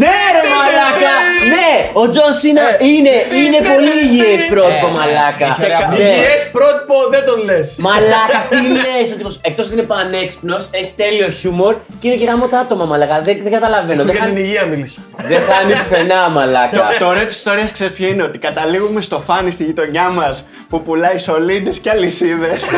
Ναι, 0.02 0.14
ρε 0.36 0.42
μαλάκα! 0.54 1.14
Ναι! 1.54 1.70
Ο 1.92 2.10
John 2.10 2.32
Cena 2.40 2.62
είναι, 2.92 3.14
είναι 3.44 3.58
πολύ 3.72 3.92
υγιές 4.04 4.42
πρότυπο, 4.52 4.86
μαλάκα. 4.98 5.56
Και 5.60 5.66
κα- 5.66 5.88
Ναι. 5.90 5.96
Υγιές 5.96 6.42
πρότυπο 6.52 6.94
δεν 7.10 7.24
τον 7.28 7.38
λες. 7.44 7.76
Μαλάκα, 7.86 8.38
τι 8.50 8.56
λες, 8.84 9.12
ο 9.12 9.16
τύπος, 9.16 9.38
εκτός 9.42 9.64
ότι 9.66 9.74
είναι 9.74 9.82
πανέξυπνος, 9.92 10.68
έχει 10.70 10.92
τέλειο 10.96 11.28
χιούμορ 11.38 11.74
και 12.00 12.08
είναι 12.08 12.16
και 12.16 12.24
γαμώ 12.24 12.46
τα 12.46 12.58
άτομα, 12.58 12.84
μαλάκα. 12.84 13.20
Δεν, 13.20 13.38
δεν 13.42 13.52
καταλαβαίνω. 13.52 14.02
Δεν 14.04 14.14
Για 14.14 14.14
την 14.14 14.22
χάνει, 14.24 14.40
υγεία 14.40 14.64
μίλησα. 14.64 15.00
δεν 15.16 15.40
χάνει 15.50 15.72
πουθενά, 15.80 16.28
μαλάκα. 16.28 16.76
Το, 16.76 16.82
το 16.98 17.06
ωραίο 17.06 17.26
τη 17.26 17.32
ιστορία 17.34 17.68
ξέρεις 17.72 17.92
ποιο 17.92 18.06
είναι, 18.08 18.22
ότι 18.22 18.38
καταλήγουμε 18.38 19.00
στο 19.00 19.18
φάνη 19.26 19.50
στη 19.50 19.64
γειτονιά 19.64 20.08
μας 20.08 20.48
που 20.68 20.82
πουλάει 20.82 21.18
σωλήνες 21.18 21.78
και 21.78 21.90
αλυσίδες. 21.90 22.68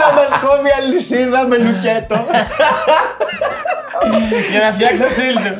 να 0.00 0.12
μας 0.12 0.30
κόβει 0.44 0.70
αλυσίδα 0.78 1.46
με 1.46 1.56
λουκέτο. 1.58 2.26
Για 4.50 4.60
να 4.60 4.72
φτιάξει 4.72 4.96
το 5.02 5.08
στυλ 5.10 5.34
του. 5.34 5.58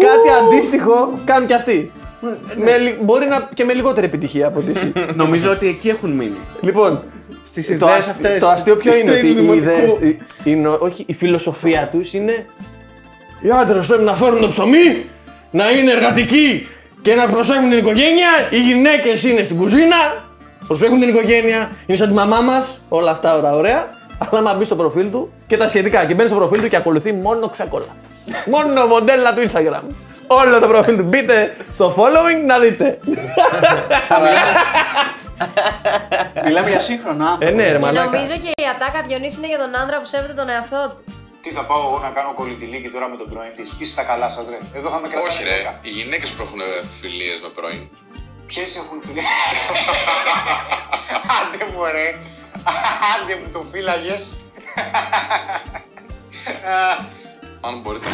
Κάτι 0.00 0.28
αντίστοιχο 0.44 1.18
κάνουν 1.24 1.46
και 1.48 1.54
αυτοί. 1.54 1.92
Με 2.64 2.76
λι- 2.78 2.96
μπορεί 3.02 3.26
να 3.26 3.48
και 3.54 3.64
με 3.64 3.72
λιγότερη 3.72 4.06
επιτυχία 4.06 4.46
από 4.46 4.58
ότι 4.58 4.72
εσύ. 4.76 4.92
Νομίζω 5.14 5.50
ότι 5.50 5.68
εκεί 5.68 5.88
έχουν 5.88 6.10
μείνει. 6.10 6.36
λοιπόν, 6.60 7.02
Στις 7.44 7.66
το, 7.66 7.72
ιδέες 7.72 7.90
ασ- 7.98 8.10
αυτές. 8.10 8.40
το 8.40 8.48
αστείο 8.48 8.76
ποιο 8.76 8.96
είναι, 8.96 9.10
ότι 9.12 9.26
οι 9.26 9.56
ιδέες, 9.56 9.92
οι- 10.00 10.18
είναι, 10.44 10.68
όχι, 10.68 11.04
η 11.08 11.12
φιλοσοφία 11.14 11.88
τους 11.92 12.12
είναι 12.12 12.46
οι 13.42 13.50
άντρες 13.50 13.86
πρέπει 13.86 14.02
να 14.04 14.12
φέρουν 14.14 14.40
το 14.40 14.48
ψωμί, 14.48 15.04
να 15.50 15.70
είναι 15.70 15.90
εργατικοί 15.92 16.68
και 17.02 17.14
να 17.14 17.28
προσέχουν 17.28 17.68
την 17.68 17.78
οικογένεια, 17.78 18.28
οι 18.50 18.58
γυναίκες 18.58 19.24
είναι 19.24 19.42
στην 19.42 19.56
κουζίνα, 19.56 20.24
προσέχουν 20.66 21.00
την 21.00 21.08
οικογένεια, 21.08 21.70
είναι 21.86 21.98
σαν 21.98 22.08
τη 22.08 22.14
μαμά 22.14 22.40
μας, 22.40 22.78
όλα 22.88 23.10
αυτά 23.10 23.40
τα 23.40 23.52
ωραία. 23.52 23.86
Αλλά 24.18 24.38
άμα 24.38 24.54
μπει 24.54 24.64
στο 24.64 24.76
προφίλ 24.76 25.10
του 25.10 25.32
και 25.54 25.60
τα 25.60 25.68
σχετικά 25.68 26.04
και 26.04 26.14
μπαίνει 26.14 26.28
στο 26.28 26.38
προφίλ 26.38 26.60
του 26.60 26.68
και 26.68 26.76
ακολουθεί 26.76 27.12
μόνο 27.12 27.48
ξακόλα. 27.48 27.96
μόνο 28.46 28.86
μοντέλα 28.86 29.34
του 29.34 29.50
Instagram. 29.50 29.82
Όλο 30.26 30.60
το 30.60 30.66
προφίλ 30.68 30.96
του. 30.96 31.02
Μπείτε 31.02 31.56
στο 31.74 31.94
following 31.98 32.44
να 32.46 32.58
δείτε. 32.58 32.86
Μιλάμε 36.44 36.70
για 36.70 36.80
σύγχρονο 36.80 37.24
άνθρωπο. 37.30 37.46
ε, 37.46 37.50
ναι, 37.58 37.66
ρε 37.72 37.78
Και 37.78 37.84
μαλάκα. 37.84 38.04
νομίζω 38.10 38.32
και 38.44 38.50
η 38.62 38.64
ατάκα 38.74 39.00
Διονύση 39.06 39.36
είναι 39.38 39.46
για 39.46 39.58
τον 39.58 39.76
άντρα 39.82 39.96
που 40.00 40.06
σέβεται 40.12 40.32
τον 40.40 40.48
εαυτό 40.48 40.80
του. 40.90 40.98
Τι 41.42 41.50
θα 41.50 41.62
πάω 41.68 41.80
εγώ 41.88 41.98
να 42.06 42.10
κάνω 42.16 42.30
κολλητηλίκη 42.34 42.88
τώρα 42.94 43.06
με 43.08 43.16
τον 43.20 43.26
πρώην 43.32 43.52
της; 43.56 43.68
Είστε 43.78 43.94
τα 44.02 44.06
καλά 44.10 44.28
σας, 44.28 44.44
ρε. 44.52 44.58
Εδώ 44.78 44.88
θα 44.94 44.98
με 45.02 45.06
κρατάνε. 45.08 45.30
Όχι 45.32 45.42
ρε, 45.44 45.50
δέκα. 45.56 45.72
οι 45.86 45.90
γυναίκες 45.98 46.30
που 46.34 46.42
έχουν 46.46 46.60
φιλίες 47.00 47.38
με 47.44 47.48
πρώην. 47.56 47.82
Ποιες 48.46 48.70
έχουν 48.80 48.98
φιλί. 49.06 49.20
Άντε 51.38 51.62
μου, 51.72 51.80
ρε. 51.96 52.06
Άντε 53.12 53.34
μου 53.40 53.48
το 53.54 53.60
φύλαγες. 53.72 54.22
Αν 57.60 57.80
μπορείτε 57.82 58.08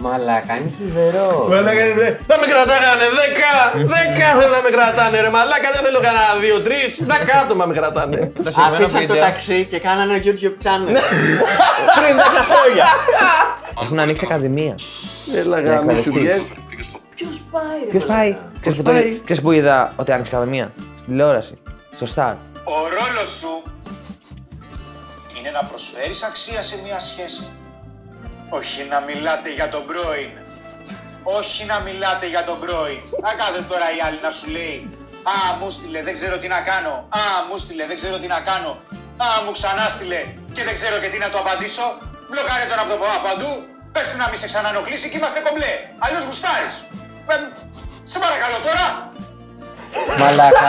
Μαλάκα, 0.00 0.56
είναι 0.56 0.70
θλιβερό. 0.78 1.46
Μαλάκα 1.50 1.84
είναι. 1.84 1.94
ρε. 2.02 2.18
Θα 2.26 2.38
με 2.38 2.46
κρατάγανε 2.46 3.04
10! 3.04 4.36
10 4.36 4.40
θέλω 4.40 4.54
να 4.54 4.62
με 4.62 4.70
κρατάνε, 4.70 5.20
ρε 5.20 5.30
Μαλάκα. 5.30 5.68
Δεν 5.72 5.82
θέλω 5.84 6.00
κανένα 6.00 6.24
2-3. 6.40 7.06
10 7.06 7.40
άτομα 7.44 7.64
με 7.66 7.74
κρατάνε. 7.74 8.16
Το 8.44 8.50
συγκεκριμένο 8.50 8.84
Αφήσαν 8.84 8.92
το 8.92 8.98
βίντεο 9.12 9.24
ταξί 9.24 9.66
και 9.70 9.78
κάνανε 9.78 10.14
ένα 10.14 10.22
YouTube 10.24 10.56
channel. 10.64 10.86
Πριν 11.98 12.16
10 12.18 12.44
χρόνια. 12.50 12.86
έχουν 13.82 13.98
ανοίξει 13.98 14.24
ακαδημία. 14.30 14.74
Έλα 15.34 15.60
Για 15.60 15.72
γάμι 15.74 15.98
σου 15.98 16.08
εκπαιδευτής. 16.08 16.48
βγες. 16.48 16.52
Ποιος 17.90 18.04
πάει, 18.06 18.36
Ξέρεις 18.60 18.78
που, 18.78 18.84
το- 18.84 18.90
πάει; 18.90 19.20
ξέρεις 19.24 19.42
που 19.42 19.52
είδα 19.52 19.92
ότι 19.96 20.12
άνοιξε 20.12 20.36
ακαδημία; 20.36 20.72
Στην 20.96 21.08
τηλεόραση. 21.08 21.54
Στο 21.94 22.06
Star. 22.14 22.34
Ο 22.64 22.78
ρόλος 22.88 23.28
σου 23.28 23.62
είναι 25.38 25.50
να 25.50 25.64
προσφέρεις 25.64 26.22
αξία 26.22 26.62
σε 26.62 26.80
μια 26.84 27.00
σχέση. 27.00 27.48
Όχι 28.48 28.84
να 28.84 29.00
μιλάτε 29.00 29.52
για 29.52 29.68
τον 29.68 29.86
πρώην. 29.86 30.30
Όχι 31.22 31.64
να 31.64 31.80
μιλάτε 31.80 32.26
για 32.26 32.44
τον 32.44 32.60
πρώην. 32.60 33.00
Να 33.22 33.34
κάθε 33.34 33.62
τώρα 33.62 33.86
η 33.96 34.00
άλλη 34.06 34.20
να 34.22 34.30
σου 34.30 34.50
λέει 34.50 34.96
Α, 35.22 35.56
μου 35.58 35.70
στείλε, 35.70 36.02
δεν 36.02 36.14
ξέρω 36.14 36.38
τι 36.38 36.48
να 36.48 36.60
κάνω. 36.60 36.94
Α, 37.08 37.22
μου 37.48 37.58
στείλε, 37.58 37.86
δεν 37.86 37.96
ξέρω 37.96 38.16
τι 38.18 38.26
να 38.26 38.40
κάνω. 38.40 38.70
Α, 39.24 39.26
μου 39.44 39.52
ξανά 39.58 39.88
στείλε 39.88 40.20
και 40.54 40.62
δεν 40.64 40.74
ξέρω 40.78 40.96
και 41.02 41.08
τι 41.08 41.18
να 41.18 41.28
το 41.30 41.38
απαντήσω. 41.38 41.86
Μπλοκάρε 42.28 42.64
τον 42.70 42.78
από 42.78 42.88
το 42.88 42.94
από 42.94 43.20
παντού. 43.28 43.52
Πες 43.92 44.10
του 44.10 44.16
να 44.16 44.28
μην 44.28 44.38
σε 44.38 44.46
ξανανοκλήσει 44.46 45.06
και 45.10 45.16
είμαστε 45.16 45.40
κομπλέ. 45.46 45.72
Αλλιώς 46.04 46.22
γουστάρεις. 46.28 46.76
Ε, 47.32 47.34
σε 48.04 48.18
παρακαλώ 48.18 48.58
τώρα. 48.66 48.86
Μαλάκα. 50.18 50.68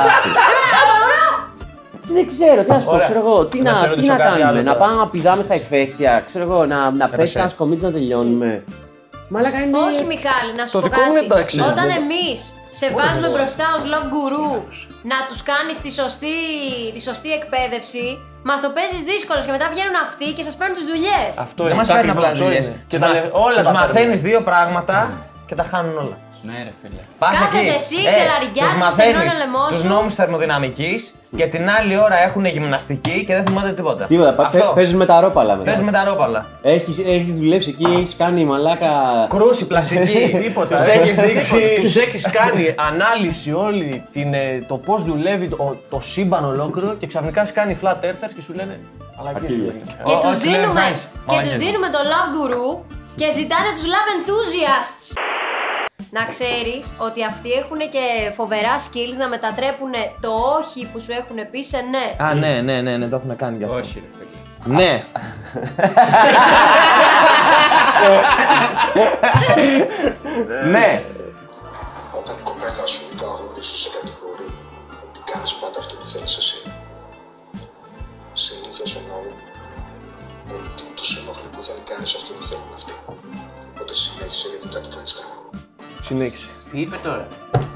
Δεν 2.05 2.27
ξέρω, 2.27 2.63
τι 2.63 2.69
να 2.71 2.79
σου 2.79 2.85
πω, 2.85 2.91
Ωραία. 2.93 3.07
ξέρω 3.07 3.19
εγώ. 3.19 3.45
Τι 3.45 3.61
Να 3.61 3.71
να, 3.71 3.77
σε 3.77 3.83
τι 3.83 3.89
ρωτήσω 3.89 4.11
να 4.11 4.17
κάτι 4.17 4.29
κάνουμε, 4.29 4.47
άλλο 4.49 4.61
να 4.61 4.73
τώρα. 4.73 4.85
πάμε 4.85 4.95
να 5.01 5.07
πηδάμε 5.07 5.41
στα 5.43 5.55
ηφαίστεια, 5.55 6.21
ξέρω 6.25 6.43
εγώ, 6.43 6.65
να, 6.65 6.77
να 6.91 7.05
πέσει 7.09 7.13
Έπεσε. 7.21 7.39
ένα 7.39 7.49
κομίτι 7.57 7.83
να 7.83 7.91
τελειώνουμε. 7.91 8.63
Μαλάκα 9.29 9.59
είναι. 9.61 9.77
Όχι, 9.77 10.03
Μιχάλη, 10.13 10.51
να 10.59 10.65
σου 10.65 10.71
Το 10.71 10.79
πω 10.81 10.87
δικό 10.87 11.01
μου 11.07 11.13
κάτι. 11.13 11.25
εντάξει. 11.25 11.59
Όταν 11.71 11.87
εμείς 12.01 12.37
σε 12.79 12.85
βάζουμε 12.97 13.29
μπροστά 13.35 13.65
ως 13.77 13.83
love 13.91 14.07
guru 14.15 14.45
να 15.11 15.17
τους 15.29 15.39
κάνεις 15.51 15.77
τη 15.83 15.89
σωστή, 16.01 16.35
τη 16.93 17.01
σωστή 17.09 17.29
εκπαίδευση, 17.39 18.05
μας 18.49 18.59
το 18.63 18.69
παίζεις 18.75 19.01
δύσκολος 19.11 19.43
και 19.45 19.53
μετά 19.55 19.67
βγαίνουν 19.73 19.97
αυτοί 20.07 20.27
και 20.37 20.43
σας 20.47 20.55
παίρνουν 20.59 20.75
τις 20.79 20.87
δουλειές. 20.91 21.31
Αυτό 21.45 21.61
Δεν 21.63 21.71
είναι. 21.71 21.79
μας 21.79 21.85
αυτό 21.89 21.93
παίρνει 21.95 22.11
ακριβώς, 22.11 22.23
απλά 22.23 22.29
αυτό 22.35 22.43
δουλειές. 22.45 22.65
είναι. 22.65 22.77
Και 22.91 22.97
τα 23.03 23.07
λε- 23.13 23.29
όλα 23.45 23.59
Τους 23.61 23.67
τα 23.67 23.71
παίρνουμε. 23.71 23.79
μαθαίνει 23.81 24.15
δύο 24.29 24.39
πράγματα 24.49 24.97
και 25.47 25.55
τα 25.59 25.65
χάνουν 25.71 25.95
όλα. 26.03 26.15
Ναι, 26.47 26.53
ρε 26.63 26.71
φίλε. 26.81 27.01
Πας 27.19 27.31
Κάθεσαι 27.31 27.59
εκεί, 27.59 27.69
εσύ, 27.75 27.95
ε, 28.07 28.09
ξελαρικιάζεις, 28.09 28.73
τους 28.73 28.81
μαθαίνεις 28.83 29.15
στεγνώνει 29.15 29.29
ο 29.35 29.37
λαιμός 29.43 29.67
Τους 29.67 29.79
σου. 29.79 29.87
νόμους 29.87 30.13
θερμοδυναμικής 30.13 31.13
και 31.37 31.45
την 31.47 31.69
άλλη 31.69 31.97
ώρα 31.97 32.17
έχουν 32.23 32.45
γυμναστική 32.45 33.23
και 33.27 33.33
δεν 33.33 33.45
θυμάται 33.45 33.71
τίποτα. 33.73 34.05
Τίποτα, 34.05 34.33
πα- 34.33 34.45
Αυτό. 34.45 34.71
παίζουν 34.75 34.97
με 34.97 35.05
τα 35.05 35.19
ρόπαλα 35.19 35.53
μετά. 35.55 35.65
Παίζουν 35.65 35.83
με 35.85 35.91
τα 35.91 36.03
ρόπαλα. 36.03 36.45
Έχεις, 36.61 36.97
έχεις 37.05 37.33
δουλέψει 37.33 37.69
εκεί, 37.69 37.93
έχεις 37.97 38.15
κάνει 38.15 38.43
μαλάκα. 38.45 38.91
Κρούση, 39.29 39.67
πλαστική, 39.67 40.29
τίποτα. 40.43 40.75
Τους 40.75 40.85
Τους 40.85 40.93
έχεις 40.95 41.17
έχεις 41.17 41.23
δείξει, 41.33 41.57
δείξει. 41.57 41.81
τους 41.81 41.95
έχεις 41.95 42.29
κάνει 42.31 42.75
ανάλυση 42.77 43.53
όλη 43.53 44.03
την, 44.13 44.33
ε, 44.33 44.65
το 44.67 44.77
πώς 44.77 45.03
δουλεύει 45.03 45.47
το, 45.47 45.75
το 45.89 46.01
σύμπαν 46.05 46.45
ολόκληρο 46.45 46.93
και 46.99 47.07
ξαφνικά 47.07 47.45
σου 47.45 47.53
κάνει 47.53 47.77
flat 47.81 47.97
earthers 48.05 48.31
και 48.35 48.41
σου 48.41 48.53
λένε 48.55 48.79
αλλαγές 49.19 49.39
σου 49.41 49.45
Αρχίδια. 49.47 49.65
λένε. 49.65 50.01
Και 50.03 50.11
Ω, 50.11 50.19
τους 50.19 50.37
όχι, 50.37 50.49
ναι, 50.49 50.57
δίνουμε, 50.57 50.81
nice. 50.91 50.99
και 50.99 51.07
Μαλακές. 51.27 51.49
τους 51.49 51.57
δίνουμε 51.65 51.87
το 51.95 51.99
love 52.11 52.29
guru 52.35 52.83
και 53.15 53.27
ζητάνε 53.39 53.69
τους 53.75 53.85
love 53.93 54.07
enthusiasts. 54.15 55.03
Να 56.11 56.25
ξέρεις 56.25 56.93
ότι 56.97 57.23
αυτοί 57.25 57.51
έχουν 57.51 57.77
και 57.77 58.31
φοβερά 58.31 58.75
skills 58.79 59.17
να 59.17 59.27
μετατρέπουν 59.27 59.91
το 60.19 60.29
όχι 60.29 60.87
που 60.91 60.99
σου 60.99 61.11
έχουν 61.11 61.49
πει 61.51 61.63
σε 61.63 61.77
ναι. 61.81 62.25
Α, 62.25 62.33
ναι, 62.33 62.61
ναι, 62.61 62.81
ναι, 62.81 62.97
ναι, 62.97 63.07
το 63.07 63.15
έχουν 63.15 63.35
κάνει 63.35 63.57
κι 63.57 63.63
αυτό. 63.63 63.75
Όχι, 63.75 63.99
ρε 63.99 64.05
φίλε. 64.17 64.43
Ναι. 64.65 65.05
ναι. 70.71 71.03
Όταν 72.19 72.35
η 72.39 72.43
κοπέλα 72.43 72.85
σου 72.85 73.01
ή 73.13 73.15
το 73.19 73.25
αγόρι 73.25 73.63
σου 73.63 73.77
σε 73.77 73.89
κατηγορεί 73.97 74.49
ότι 75.07 75.19
κάνεις 75.31 75.53
πάντα 75.53 75.79
αυτό 75.79 75.93
που 75.95 76.05
θέλεις 76.05 76.37
εσύ, 76.37 76.59
συνήθως 78.33 78.95
εννοούν 78.99 79.35
ότι 80.57 80.83
τους 80.95 81.17
ενοχλεί 81.17 81.47
που 81.51 81.61
δεν 81.61 81.79
κάνεις 81.89 82.15
αυτό 82.15 82.33
που 82.33 82.43
θέλουν 82.49 82.71
αυτοί. 82.79 82.93
Οπότε 83.71 83.93
συνέχισε 83.93 84.47
γιατί 84.51 84.67
κάτι 84.75 84.89
κάνεις 84.95 85.13
καλά. 85.19 85.52
Συνέχισε. 86.03 86.47
Τι 86.71 86.79
είπε 86.79 86.95
τώρα; 87.03 87.27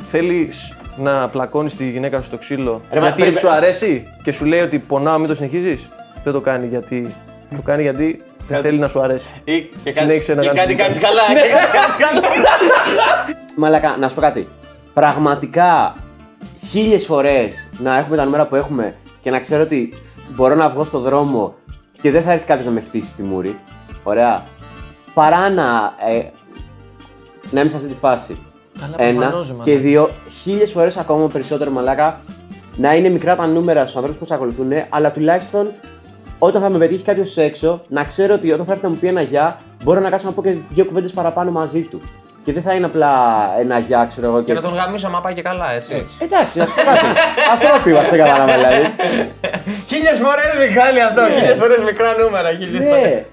Θέλεις 0.09 0.73
να 0.97 1.27
πλακώνεις 1.29 1.75
τη 1.75 1.89
γυναίκα 1.89 2.17
σου 2.17 2.23
στο 2.25 2.37
ξύλο 2.37 2.81
Ρε, 2.91 2.99
μα 2.99 3.05
γιατί 3.05 3.21
πρέπει- 3.21 3.37
σου 3.37 3.49
αρέσει 3.49 4.07
και 4.23 4.31
σου 4.31 4.45
λέει 4.45 4.59
ότι 4.59 4.79
πονάω 4.79 5.17
μην 5.17 5.27
το 5.27 5.35
συνεχίζεις; 5.35 5.87
Δεν 6.23 6.33
το 6.33 6.41
κάνει 6.41 6.67
γιατί... 6.67 7.15
Το 7.55 7.61
κάνει 7.61 7.81
γιατί 7.81 8.21
δεν 8.47 8.61
θέλει 8.61 8.77
να 8.77 8.87
σου 8.87 9.01
αρέσει. 9.01 9.29
Ή 9.43 9.61
και 9.83 9.91
Συνέχισε 9.91 10.33
να 10.33 10.41
και 10.41 10.47
κάνεις 10.47 10.61
κάτι 10.61 10.75
την 10.75 10.77
κάνεις 10.83 10.97
κίνηση. 10.97 11.07
καλά. 11.07 11.21
και 11.41 11.49
κάτι 11.49 12.03
κάνεις 12.03 12.21
καλά. 12.21 12.49
Μαλάκα, 13.55 13.95
να 13.99 14.09
σου 14.09 14.15
πω 14.15 14.21
κάτι. 14.21 14.47
Πραγματικά 14.93 15.93
χίλιες 16.69 17.05
φορές 17.05 17.69
να 17.79 17.97
έχουμε 17.97 18.17
τα 18.17 18.23
νούμερα 18.25 18.45
που 18.45 18.55
έχουμε 18.55 18.95
και 19.21 19.29
να 19.31 19.39
ξέρω 19.39 19.61
ότι 19.63 19.93
μπορώ 20.35 20.55
να 20.55 20.69
βγω 20.69 20.83
στο 20.83 20.99
δρόμο 20.99 21.55
και 22.01 22.11
δεν 22.11 22.21
θα 22.23 22.31
έρθει 22.31 22.45
κάποιος 22.45 22.65
να 22.65 22.71
με 22.71 22.79
φτύσει 22.79 23.09
στη 23.09 23.23
μούρη. 23.23 23.59
Ωραία. 24.03 24.43
Παρά 25.13 25.49
να, 25.49 25.93
ε, 26.09 26.21
να 27.51 27.59
είμαι 27.59 27.69
σε 27.69 27.75
αυτή 27.75 27.87
τη 27.87 27.95
φάση. 27.99 28.37
Αλλά 28.83 28.95
Ένα. 28.97 29.19
προφανώς, 29.19 29.47
ρε, 29.47 29.53
Και 29.53 29.59
μαλάκα. 29.59 29.81
δύο, 29.87 30.09
χίλιες 30.41 30.71
φορές 30.71 30.97
ακόμα 30.97 31.27
περισσότερο 31.27 31.71
μαλάκα 31.71 32.19
να 32.75 32.95
είναι 32.95 33.09
μικρά 33.09 33.35
τα 33.35 33.47
νούμερα 33.47 33.81
στους 33.81 33.95
ανθρώπους 33.95 34.17
που 34.19 34.25
σε 34.25 34.33
ακολουθούν, 34.33 34.71
αλλά 34.89 35.11
τουλάχιστον 35.11 35.71
όταν 36.39 36.61
θα 36.61 36.69
με 36.69 36.77
πετύχει 36.77 37.03
κάποιος 37.03 37.37
έξω, 37.37 37.81
να 37.87 38.03
ξέρω 38.03 38.33
ότι 38.33 38.51
όταν 38.51 38.65
θα 38.65 38.71
έρθει 38.71 38.83
να 38.83 38.89
μου 38.89 38.95
πει 38.95 39.07
ένα 39.07 39.21
γεια, 39.21 39.57
μπορώ 39.83 39.99
να 39.99 40.09
κάτσω 40.09 40.25
να 40.27 40.33
πω 40.33 40.41
και 40.41 40.55
δύο 40.69 40.85
κουβέντες 40.85 41.11
παραπάνω 41.11 41.51
μαζί 41.51 41.81
του. 41.81 42.01
Και 42.43 42.53
δεν 42.53 42.61
θα 42.63 42.73
είναι 42.73 42.85
απλά 42.85 43.11
ένα 43.59 43.77
γεια, 43.79 44.05
ξέρω 44.09 44.27
εγώ. 44.27 44.41
Και 44.41 44.53
να 44.53 44.61
τον 44.61 44.73
γαμίσω 44.73 45.07
άμα 45.07 45.21
πάει 45.21 45.33
και 45.33 45.41
καλά, 45.41 45.71
έτσι. 45.71 46.05
Εντάξει, 46.19 46.57
να 46.59 46.65
σου 46.65 46.73
πω 46.75 46.81
κάτι. 46.81 47.05
Αυτό 47.53 47.97
αυτό 47.97 48.15
κατάλαβα 48.17 48.53
δηλαδή. 48.57 48.81
Χίλιες 49.87 50.17
φορές 50.23 50.67
Μιχάλη 50.69 51.01
αυτό. 51.01 51.21
Χίλιες 51.37 51.57
φορές 51.57 51.77
μικρά 51.83 52.09
νούμερα. 52.23 52.49
χίλιες 52.51 52.83
φορές. 52.89 53.03
Ναι. 53.03 53.25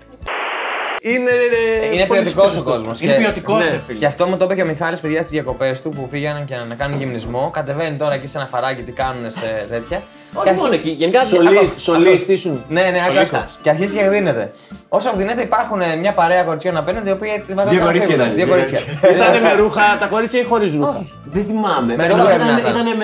Είναι, 1.06 1.30
ε, 1.30 1.94
Είναι 1.94 2.04
πολύ 2.06 2.20
ποιοτικός 2.20 2.46
ο 2.46 2.50
σωστό. 2.52 2.70
κόσμος. 2.70 3.00
Είναι 3.00 3.14
ποιοτικός, 3.14 3.68
ρε 3.68 3.80
φίλε. 3.86 3.98
Και 3.98 4.06
αυτό 4.06 4.26
μου 4.26 4.36
το 4.36 4.44
είπε 4.44 4.54
και 4.54 4.62
ο 4.62 4.66
Μιχάλης 4.66 5.00
παιδιά 5.00 5.18
στις 5.18 5.30
διακοπές 5.30 5.82
του 5.82 5.88
που 5.88 6.08
πήγαιναν 6.08 6.44
και 6.44 6.54
να 6.68 6.74
κάνουν 6.74 6.98
γυμνισμό. 6.98 7.50
Κατεβαίνει 7.52 7.96
τώρα 7.96 8.14
εκεί 8.14 8.26
σε 8.26 8.38
ένα 8.38 8.46
φαράκι 8.46 8.82
τι 8.82 8.92
κάνουν 8.92 9.30
σε 9.30 9.66
τέτοια. 9.70 9.98
Και 10.32 10.38
Όχι 10.40 10.48
αρχι- 10.48 10.60
μόνο 10.60 10.74
εκεί, 10.74 10.90
γενικά. 10.90 11.24
Σολίστ, 11.24 11.56
άκου- 11.56 11.78
σολίστ, 11.78 12.28
ήσουν. 12.28 12.64
Ναι, 12.68 12.82
ναι, 12.82 12.98
Σολίστας. 13.06 13.40
άκου. 13.42 13.62
Και 13.62 13.70
αρχίζει 13.70 13.96
και 13.96 14.08
δίνεται. 14.08 14.52
Όσο 14.88 15.12
δίνεται, 15.16 15.42
υπάρχουν 15.42 15.80
ε, 15.80 15.96
μια 15.96 16.12
παρέα 16.12 16.42
κοριτσιών 16.42 16.76
απέναντι, 16.76 17.08
οι 17.08 17.12
οποίοι 17.12 17.44
τη 17.46 17.54
βάζουν 17.54 17.70
Δύο 17.70 17.80
να 17.80 17.86
κορίτσια 17.86 18.10
φύγουν. 18.10 18.24
ήταν, 18.26 18.36
Δύο 18.36 18.44
δύο 18.46 18.54
κορίτσια. 18.54 18.80
Ήταν 19.14 19.42
με 19.42 19.52
ρούχα, 19.52 19.82
τα 20.00 20.06
κορίτσια 20.06 20.40
ή 20.40 20.44
χωρίς 20.44 20.72
ρούχα; 20.74 21.06
Δεν 21.24 21.44
θυμάμαι. 21.44 21.96
Με 21.96 22.06
Νομίζω 22.06 22.22
ρούχα 22.22 22.34
ήταν, 22.34 22.48
έπρεπε 22.48 22.70
να 22.72 22.78
ήταν 22.80 22.86
ήταν. 22.86 22.98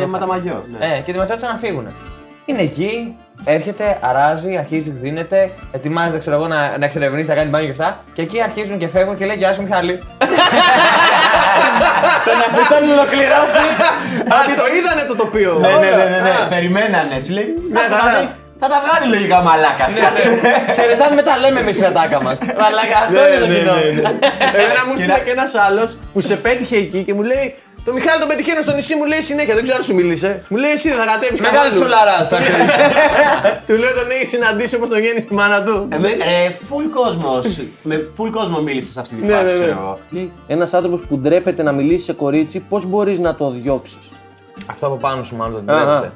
με 0.00 0.06
ματαμαγιό. 0.06 0.64
Ναι. 0.78 0.86
Ε, 0.86 1.00
και 1.00 1.12
τη 1.12 1.18
ματσάτσα 1.18 1.46
να 1.46 1.56
φύγουν. 1.62 1.86
Είναι 2.44 2.62
εκεί, 2.62 3.16
έρχεται, 3.44 3.98
αράζει, 4.00 4.56
αρχίζει, 4.56 4.90
δίνεται, 4.90 5.50
ετοιμάζεται 5.72 6.18
ξέρω 6.18 6.36
εγώ, 6.36 6.46
να, 6.46 6.78
να 6.78 6.84
εξερευνήσει, 6.84 7.28
να 7.28 7.34
κάνει 7.34 7.48
μπάνιο 7.48 7.66
και 7.72 7.82
αυτά. 7.82 8.04
Και 8.14 8.22
εκεί 8.22 8.42
αρχίζουν 8.42 8.78
και 8.78 8.88
φεύγουν 8.88 9.16
και 9.18 9.24
λέει 9.26 9.36
Γεια 9.36 9.52
σου 9.52 9.62
Μιχάλη. 9.62 9.98
Τον 12.26 12.38
αφήσαν 12.48 12.80
να 12.88 12.92
ολοκληρώσει. 12.94 13.64
Α, 14.34 14.36
το 14.60 14.64
είδανε 14.76 15.02
το 15.08 15.16
τοπίο. 15.16 15.52
Ναι, 15.60 15.68
ναι, 15.68 15.90
ναι, 15.96 16.04
ναι, 16.14 16.20
ναι. 16.26 16.34
Περιμένανε. 16.48 17.20
Σου 17.24 17.32
λέει. 17.32 17.48
«Να 17.72 17.80
ναι, 17.82 17.88
τα 17.88 18.10
ναι. 18.10 18.18
δει». 18.18 18.28
Θα 18.60 18.66
τα 18.68 18.82
βγάλει 18.84 19.06
λογικά 19.14 19.42
μαλάκας. 19.42 19.94
Κάτσε. 19.94 20.28
Χαιρετάμε 20.76 21.14
μετά, 21.14 21.32
λέμε 21.38 21.60
εμείς 21.60 21.74
την 21.76 21.84
ατάκα 21.86 22.22
μας. 22.22 22.38
Μαλάκα, 22.60 22.96
αυτό 23.04 23.20
Ναι, 23.20 23.26
είναι 23.28 23.38
το 23.44 23.46
ναι, 23.46 23.58
κοινό. 23.58 23.74
ναι, 23.74 23.80
ναι. 23.80 24.00
Εμένα 24.62 24.80
μου 24.86 24.92
Σκηνά- 24.96 25.16
στείλε 25.16 25.18
και 25.24 25.30
ένας 25.30 25.54
άλλος 25.54 25.96
που 26.12 26.20
σε 26.20 26.36
πέτυχε 26.36 26.76
εκεί 26.76 27.02
και 27.02 27.14
μου 27.14 27.22
λέει 27.22 27.54
Το 27.84 27.92
Μιχάλη 27.92 28.18
τον 28.18 28.28
πετυχαίνω 28.28 28.60
στο 28.62 28.74
νησί, 28.74 28.94
μου 28.94 29.04
λέει 29.04 29.20
συνέχεια. 29.22 29.54
Δεν 29.54 29.62
ξέρω 29.62 29.78
αν 29.78 29.84
σου 29.84 29.94
μίλησε. 29.94 30.42
Μου 30.48 30.56
λέει 30.56 30.70
εσύ 30.70 30.88
δεν 30.88 30.98
θα 30.98 31.04
κατέβεις 31.04 31.40
Μεγάλο 31.40 31.70
σουλαρά. 31.70 32.28
Του 33.66 33.74
λέω 33.76 33.92
τον 33.94 34.10
έχεις 34.10 34.28
συναντήσει 34.28 34.74
όπως 34.74 34.88
τον 34.88 34.98
γέννη 35.00 35.22
τη 35.22 35.34
μάνα 35.34 35.62
του. 35.62 35.88
Ε, 35.92 35.98
με- 35.98 36.08
Ρε, 36.08 36.56
full 36.70 36.88
κόσμος. 36.94 37.60
Με 37.82 38.08
full 38.18 38.30
κόσμο 38.32 38.60
μίλησες 38.62 38.92
σε 38.92 39.00
αυτή 39.00 39.14
τη 39.14 39.26
Ναι, 39.26 39.32
φάση, 39.34 39.52
ναι, 39.52 39.58
ναι. 39.58 39.64
ξέρω 39.64 39.80
εγώ. 39.80 39.98
Ένας 40.46 40.74
άνθρωπος 40.74 41.00
που 41.00 41.18
ντρέπεται 41.18 41.62
να 41.62 41.72
μιλήσει 41.72 42.04
σε 42.04 42.12
κορίτσι, 42.12 42.58
πώς 42.68 42.84
μπορείς 42.86 43.18
να 43.18 43.34
το 43.34 43.50
διώξεις; 43.50 44.08
Αυτό 44.66 44.86
από 44.86 44.96
πάνω 44.96 45.22
σου 45.24 45.36
μάλλον 45.36 45.62
δεν 45.66 45.74
Αχα. 45.74 45.84
τρέψε. 46.00 46.12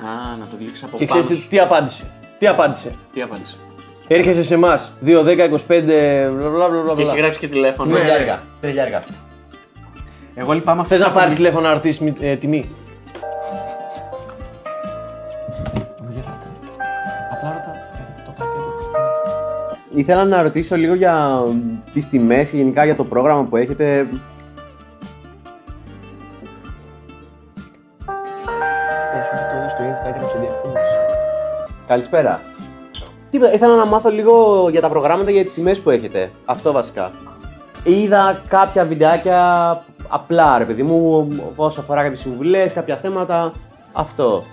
Α, 0.00 0.36
να 0.38 0.44
το 0.50 0.56
δείξω 0.58 0.84
από 0.86 0.96
Και 0.98 1.06
πάνω. 1.06 1.20
ξέρεις 1.22 1.42
τι, 1.42 1.46
τι 1.48 1.58
απάντησε; 1.58 2.02
Τι 2.38 2.46
απάντησε; 2.46 2.90
Τι 3.12 3.22
απάντησε; 3.22 3.56
Έρχεσαι 4.08 4.42
σε 4.44 4.54
εμάς 4.54 4.92
2, 5.06 5.22
10, 5.22 5.44
25. 5.44 5.58
Μπλα, 5.68 6.68
μπλα, 6.68 6.68
μπλα, 6.82 6.94
Και 6.94 7.02
έχει 7.02 7.10
μπλα. 7.10 7.20
γράψει 7.20 7.38
και 7.38 7.48
τηλέφωνο. 7.48 7.90
Ναι. 7.92 8.00
Τριλιάρικα. 10.36 10.44
Τριλιάρικα. 10.44 10.44
Εγώ 10.44 10.52
λυπάμαι 10.52 10.80
αυτό. 10.80 10.94
Θες 10.94 11.06
να 11.06 11.12
πάρεις 11.12 11.34
τηλέφωνο 11.34 11.66
να 11.66 11.72
ρωτήσεις 11.72 12.12
ε, 12.20 12.36
τιμή; 12.36 12.70
Απλά 17.32 17.48
ρωτάω. 17.52 17.74
Το 18.26 18.32
πακέτο 18.36 18.70
της 18.78 18.86
τιμής. 18.92 20.04
Ήθελα 20.04 20.24
να 20.24 20.42
ρωτήσω 20.42 20.76
λίγο 20.76 20.94
για 20.94 21.42
τις 21.92 22.08
τιμές 22.08 22.50
και 22.50 22.56
γενικά 22.56 22.84
για 22.84 22.96
το 22.96 23.04
πρόγραμμα 23.04 23.44
που 23.44 23.56
έχετε. 23.56 24.06
Πες 29.12 29.26
μου 29.32 29.40
το 29.50 29.62
δεις 29.62 29.72
στο 29.72 29.82
Instagram 29.82 30.26
σε 30.32 30.38
διαφήμιση. 30.38 30.84
Καλησπέρα. 31.86 32.40
Τίποτα, 33.30 33.52
ήθελα 33.52 33.76
να 33.76 33.86
μάθω 33.86 34.10
λίγο 34.10 34.66
για 34.70 34.80
τα 34.80 34.88
προγράμματα 34.88 35.30
για 35.30 35.42
τις 35.44 35.54
τιμές 35.54 35.80
που 35.80 35.90
έχετε. 35.90 36.30
Αυτό 36.44 36.72
βασικά. 36.72 37.10
Είδα 37.84 38.42
κάποια 38.48 38.84
βιντεάκια 38.84 39.84
απλά, 40.08 40.58
ρε 40.58 40.64
παιδί 40.64 40.82
μου, 40.82 41.28
όσο 41.56 41.80
αφορά 41.80 42.02
κάποιες 42.02 42.20
συμβουλές, 42.20 42.72
κάποια 42.72 42.96
θέματα. 42.96 43.52
Αυτό. 43.92 44.44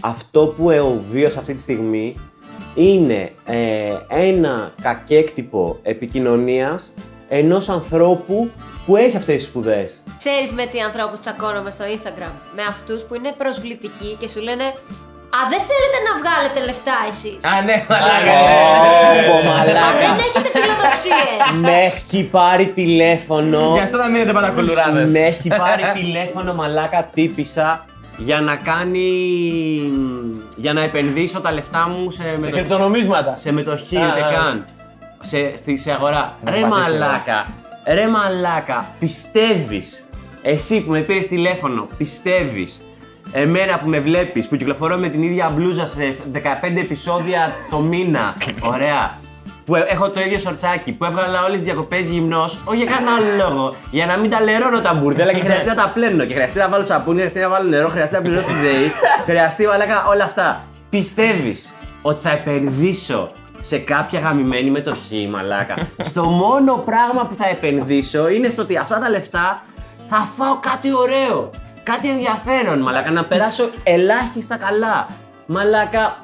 Αυτό 0.00 0.46
που 0.46 0.70
ε, 0.70 0.82
βίωσα 1.10 1.40
αυτή 1.40 1.54
τη 1.54 1.60
στιγμή 1.60 2.14
είναι 2.74 3.32
ε, 3.46 3.94
ένα 4.08 4.72
κακέκτυπο 4.82 5.78
επικοινωνίας 5.82 6.92
ενός 7.28 7.68
ανθρώπου 7.68 8.50
που 8.86 8.96
έχει 8.96 9.16
αυτές 9.16 9.34
τις 9.34 9.44
σπουδές. 9.44 10.02
Ξέρεις 10.16 10.52
με 10.52 10.66
τι 10.66 10.80
ανθρώπους 10.80 11.18
τσακώνομαι 11.18 11.70
στο 11.70 11.84
Instagram; 11.94 12.32
Με 12.56 12.62
αυτούς 12.68 13.02
που 13.02 13.14
είναι 13.14 13.34
προσβλητικοί 13.38 14.16
και 14.20 14.28
σου 14.28 14.40
λένε 14.40 14.64
Α, 15.36 15.40
δεν 15.52 15.60
θέλετε 15.70 15.98
να 16.08 16.12
βγάλετε 16.20 16.58
λεφτά 16.68 16.96
εσείς. 17.10 17.40
Α, 17.50 17.62
ναι, 17.68 17.76
μαλάκα. 17.90 18.36
Ω, 19.34 19.36
Α, 19.38 19.42
μαλάκα. 19.48 19.98
δεν 20.02 20.14
έχετε 20.26 20.48
φιλοδοξίες. 20.58 21.40
Με 21.64 21.74
έχει 21.84 22.22
πάρει 22.24 22.66
τηλέφωνο. 22.66 23.72
Γι' 23.74 23.80
αυτό 23.80 23.96
να 23.96 24.08
μείνετε 24.08 24.32
πάντα 24.32 24.50
κουλουράδε. 24.50 25.04
Με 25.04 25.18
έχει 25.18 25.48
πάρει 25.48 25.82
τηλέφωνο 25.94 26.54
μαλάκα 26.54 27.10
τύπησα 27.14 27.84
για 28.18 28.40
να 28.40 28.56
κάνει. 28.56 29.10
για 30.56 30.72
να 30.72 30.82
επενδύσω 30.82 31.40
τα 31.40 31.52
λεφτά 31.52 31.88
μου 31.88 32.10
σε, 32.10 32.22
Σε 32.22 32.28
μετοχή, 32.38 32.52
κρυπτονομίσματα. 32.52 33.36
σε 33.36 33.52
μετοχή, 33.52 33.96
Α, 33.96 34.08
ούτε 34.10 34.20
α, 34.22 34.26
α. 34.28 34.32
καν. 34.32 34.66
Σε, 35.20 35.56
στη, 35.56 35.76
σε 35.76 35.92
αγορά. 35.92 36.36
ρε 36.44 36.60
πατήσεις 36.60 36.68
μαλάκα, 36.68 37.46
ρε 37.86 38.08
μαλάκα, 38.08 38.86
πιστεύεις, 38.98 40.08
εσύ 40.42 40.80
που 40.80 40.90
με 40.90 41.00
πήρες 41.00 41.26
τηλέφωνο, 41.26 41.88
πιστεύεις, 41.96 42.84
εμένα 43.32 43.78
που 43.78 43.88
με 43.88 43.98
βλέπεις, 44.00 44.48
που 44.48 44.56
κυκλοφορώ 44.56 44.96
με 44.96 45.08
την 45.08 45.22
ίδια 45.22 45.52
μπλούζα 45.56 45.86
σε 45.86 46.16
15 46.32 46.80
επεισόδια 46.80 47.52
το 47.70 47.78
μήνα, 47.78 48.36
ωραία, 48.62 49.18
που 49.64 49.74
ε- 49.74 49.86
έχω 49.88 50.10
το 50.10 50.20
ίδιο 50.20 50.38
σορτσάκι, 50.38 50.92
που 50.92 51.04
έβγαλα 51.04 51.44
όλες 51.44 51.56
τις 51.56 51.64
διακοπές 51.64 52.08
γυμνός, 52.08 52.58
όχι 52.64 52.76
για 52.76 52.86
κανένα 52.92 53.10
άλλο 53.14 53.48
λόγο, 53.48 53.74
για 53.90 54.06
να 54.06 54.16
μην 54.16 54.30
τα 54.30 54.40
λερώνω 54.40 54.80
τα 54.80 54.94
μπουρδέλα 54.94 55.32
και 55.32 55.40
χρειαστεί 55.40 55.66
να 55.66 55.74
τα 55.74 55.90
πλένω 55.94 56.24
και 56.24 56.34
χρειαστεί 56.34 56.58
να 56.58 56.68
βάλω 56.68 56.84
σαπούνι, 56.84 57.16
χρειαστεί 57.18 57.38
να 57.38 57.48
βάλω 57.48 57.68
νερό, 57.68 57.88
χρειαστεί 57.88 58.14
να 58.14 58.20
πληρώσω 58.20 58.46
την 58.46 58.60
ΔΕΗ, 58.60 58.90
χρειαστεί 59.24 59.66
μαλάκα 59.66 60.06
όλα 60.06 60.24
αυτά. 60.24 60.64
Πιστεύεις 60.90 61.74
ότι 62.02 62.22
θα 62.22 62.30
επενδύσω 62.30 63.30
σε 63.60 63.78
κάποια 63.78 64.20
γαμημένη 64.20 64.70
μετοχή, 64.70 65.28
μαλάκα. 65.32 65.74
στο 66.10 66.22
μόνο 66.24 66.74
πράγμα 66.74 67.26
που 67.26 67.34
θα 67.34 67.48
επενδύσω 67.48 68.28
είναι 68.28 68.48
στο 68.48 68.62
ότι 68.62 68.76
αυτά 68.76 68.98
τα 68.98 69.08
λεφτά 69.10 69.62
θα 70.08 70.16
φάω 70.36 70.56
κάτι 70.60 70.92
ωραίο. 70.94 71.50
Κάτι 71.82 72.10
ενδιαφέρον, 72.10 72.78
μαλάκα. 72.78 73.10
Να 73.10 73.24
περάσω 73.24 73.68
ελάχιστα 73.82 74.56
καλά. 74.56 75.08
Μαλάκα, 75.46 76.16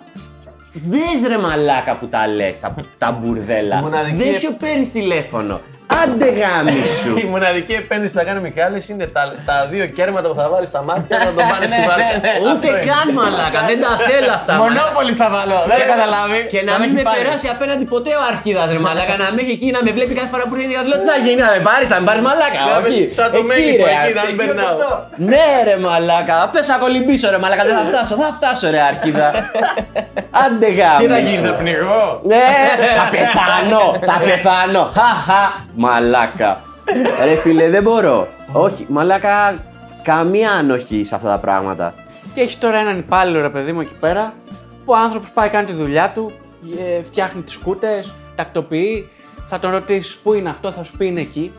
Δες 0.89 1.29
ρε 1.29 1.39
μαλάκα 1.39 1.97
που 1.97 2.07
τα 2.07 2.27
λες, 2.27 2.61
τα, 2.61 2.75
τα 2.99 3.11
μπουρδέλα. 3.13 3.77
Μοναδική 3.81 4.17
Δες 4.17 4.27
επ- 4.37 4.41
και 4.41 4.51
παίρνεις 4.51 4.93
τηλέφωνο. 4.93 5.61
Άντε 6.03 6.29
γάμι 6.41 6.79
σου. 7.01 7.11
Η 7.25 7.27
μοναδική 7.33 7.75
επένδυση 7.83 8.13
που 8.13 8.19
θα 8.19 8.25
κάνει 8.29 8.39
ο 8.43 8.45
Μιχάλης 8.49 8.85
είναι 8.93 9.07
τα, 9.17 9.23
τα 9.49 9.57
δύο 9.73 9.87
κέρματα 9.97 10.27
που 10.31 10.37
θα 10.41 10.47
βάλει 10.53 10.67
στα 10.73 10.81
μάτια 10.89 11.15
να 11.19 11.25
τον 11.37 11.45
πάνε 11.51 11.67
στη 11.73 11.81
βάρκα. 11.89 12.09
Ούτε 12.49 12.69
καν 12.89 13.07
μαλάκα, 13.19 13.61
δεν 13.71 13.79
τα 13.85 13.91
θέλω 14.09 14.33
αυτά. 14.39 14.53
μαλάκα. 14.53 14.63
Μονόπολη 14.65 15.13
θα 15.23 15.27
βάλω, 15.35 15.57
δεν 15.71 15.77
Και- 15.77 15.83
έχω 15.83 15.93
καταλάβει. 15.95 16.39
Και 16.53 16.61
να 16.69 16.73
Θα 16.73 16.79
μην 16.81 16.89
έχει 16.91 16.97
με 16.99 17.03
πάρει. 17.09 17.19
περάσει 17.21 17.47
απέναντι 17.55 17.85
ποτέ 17.95 18.11
ο 18.21 18.23
αρχίδας 18.33 18.67
ρε 18.77 18.81
μαλάκα, 18.87 19.15
να 19.23 19.27
με 19.35 19.39
έχει 19.45 19.53
εκεί 19.59 19.69
να 19.77 19.81
με 19.87 19.91
βλέπει 19.97 20.13
κάθε 20.19 20.31
φορά 20.35 20.43
που 20.49 20.53
έρχεται 20.55 20.71
και 20.73 20.79
να 20.81 20.85
του 20.85 20.91
λέω 20.93 20.99
τι 21.03 21.07
θα 21.13 21.19
γίνει, 21.27 21.41
να 21.49 21.51
με 21.57 21.61
πάρει, 21.69 21.85
θα 21.93 21.97
με 22.01 22.05
πάρει 22.09 22.21
μαλάκα. 22.29 22.59
Να 22.61 22.67
με- 22.83 22.89
Όχι. 22.89 23.01
σαν 23.17 23.27
το 23.35 23.39
Εκεί, 23.41 23.47
Μέγικο, 23.51 23.85
ρε, 23.89 23.95
εκεί, 24.03 24.13
να 24.19 24.23
μην 24.27 24.35
εκεί 24.35 24.41
περνάω. 24.41 24.65
όπως 24.65 24.73
το- 24.83 24.97
Ναι 25.31 25.47
ρε 25.69 25.77
μαλάκα, 25.87 26.37
πες 26.53 26.65
να 26.73 26.77
κολυμπήσω 26.83 27.27
ρε 27.35 27.39
μαλάκα, 27.43 27.63
δεν 27.69 27.75
θα 27.81 27.85
φτάσω, 27.91 28.15
θα 28.23 28.31
φτάσω 28.39 28.65
ρε 28.75 28.81
αρχίδα. 28.91 29.27
Άντε 30.45 30.69
γάμι 30.79 31.01
Τι 31.01 31.07
θα 31.13 31.19
γίνει, 31.27 31.37
σου. 31.37 31.47
θα 31.47 31.53
πνιγώ; 31.61 32.03
Ναι, 32.33 32.45
θα 32.99 33.05
πεθάνω, 33.15 33.83
θα 34.09 34.17
πεθάνω. 34.27 34.83
Χαχα, 34.99 35.43
μαλάκα. 35.85 36.61
Ρε 37.25 37.35
φίλε, 37.35 37.71
δεν 37.71 37.83
μπορώ. 37.83 38.29
Όχι, 38.53 38.87
μαλάκα, 38.89 39.55
καμία 40.03 40.51
ανοχή 40.51 41.05
σε 41.05 41.15
αυτά 41.15 41.29
τα 41.29 41.39
πράγματα. 41.39 41.95
Και 42.35 42.41
έχει 42.41 42.57
τώρα 42.59 42.79
έναν 42.79 42.99
υπάλληλο 42.99 43.41
ρε 43.41 43.49
παιδί 43.49 43.73
μου 43.73 43.81
εκεί 43.81 43.95
πέρα 44.01 44.35
που 44.85 44.93
ο 44.93 44.97
άνθρωπος 44.97 45.31
πάει 45.31 45.49
κάνει 45.49 45.67
τη 45.67 45.73
δουλειά 45.73 46.11
του, 46.15 46.31
ε, 46.79 47.03
φτιάχνει 47.03 47.43
τις 47.43 47.57
κούτε, 47.57 48.05
τακτοποιεί. 48.35 49.09
Θα 49.49 49.59
τον 49.59 49.71
ρωτήσεις 49.71 50.15
πού 50.23 50.33
είναι 50.35 50.49
αυτό, 50.49 50.71
θα 50.73 50.85
σου 50.85 50.93
πει 50.99 51.07
είναι 51.07 51.21
εκεί. 51.21 51.53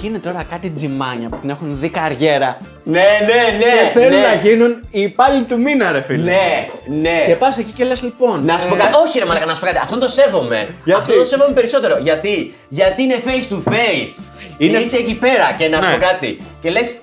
Και 0.00 0.06
είναι 0.06 0.18
τώρα 0.18 0.46
κάτι 0.50 0.70
τζιμάνια 0.70 1.28
που 1.28 1.36
την 1.40 1.50
έχουν 1.50 1.76
δει 1.80 1.88
καριέρα. 1.88 2.58
Ναι, 2.84 3.00
ναι, 3.00 3.64
και 3.92 3.98
θέλουν 3.98 4.20
να 4.20 4.34
γίνουν 4.34 4.76
οι 4.90 5.00
υπάλληλοι 5.00 5.44
του 5.44 5.58
μήνα, 5.60 5.92
ρε 5.92 6.02
φίλε. 6.02 6.22
Ναι, 6.22 6.68
ναι. 7.00 7.24
Και 7.26 7.34
πας 7.36 7.58
εκεί 7.58 7.70
και 7.72 7.84
λες 7.84 8.02
λοιπόν. 8.02 8.44
Να 8.44 8.58
σου 8.58 8.68
πω 8.68 8.74
ε, 8.74 8.78
κάτι. 8.78 8.92
Όχι, 9.06 9.18
ρε 9.18 9.24
Μαλάκα, 9.24 9.46
να 9.46 9.54
σου 9.54 9.60
πω 9.60 9.66
κάτι. 9.66 9.78
Αυτόν 9.78 9.98
το 10.00 10.08
σέβομαι. 10.08 10.68
Γιατί; 10.84 11.00
Αυτό 11.00 11.14
το 11.18 11.24
σέβομαι 11.24 11.52
περισσότερο. 11.52 11.98
Γιατί, 11.98 12.54
Γιατί 12.68 13.02
είναι 13.02 13.16
face 13.26 13.52
to 13.52 13.72
face. 13.72 14.22
Είναι- 14.58 14.78
Είσαι 14.78 14.96
εκεί 14.96 15.14
πέρα 15.14 15.54
και 15.58 15.68
να 15.68 15.82
σου 15.82 15.88
Ναι. 15.88 15.94
πω 15.94 16.00
κάτι. 16.00 16.38
Και 16.62 16.70
λες, 16.70 16.94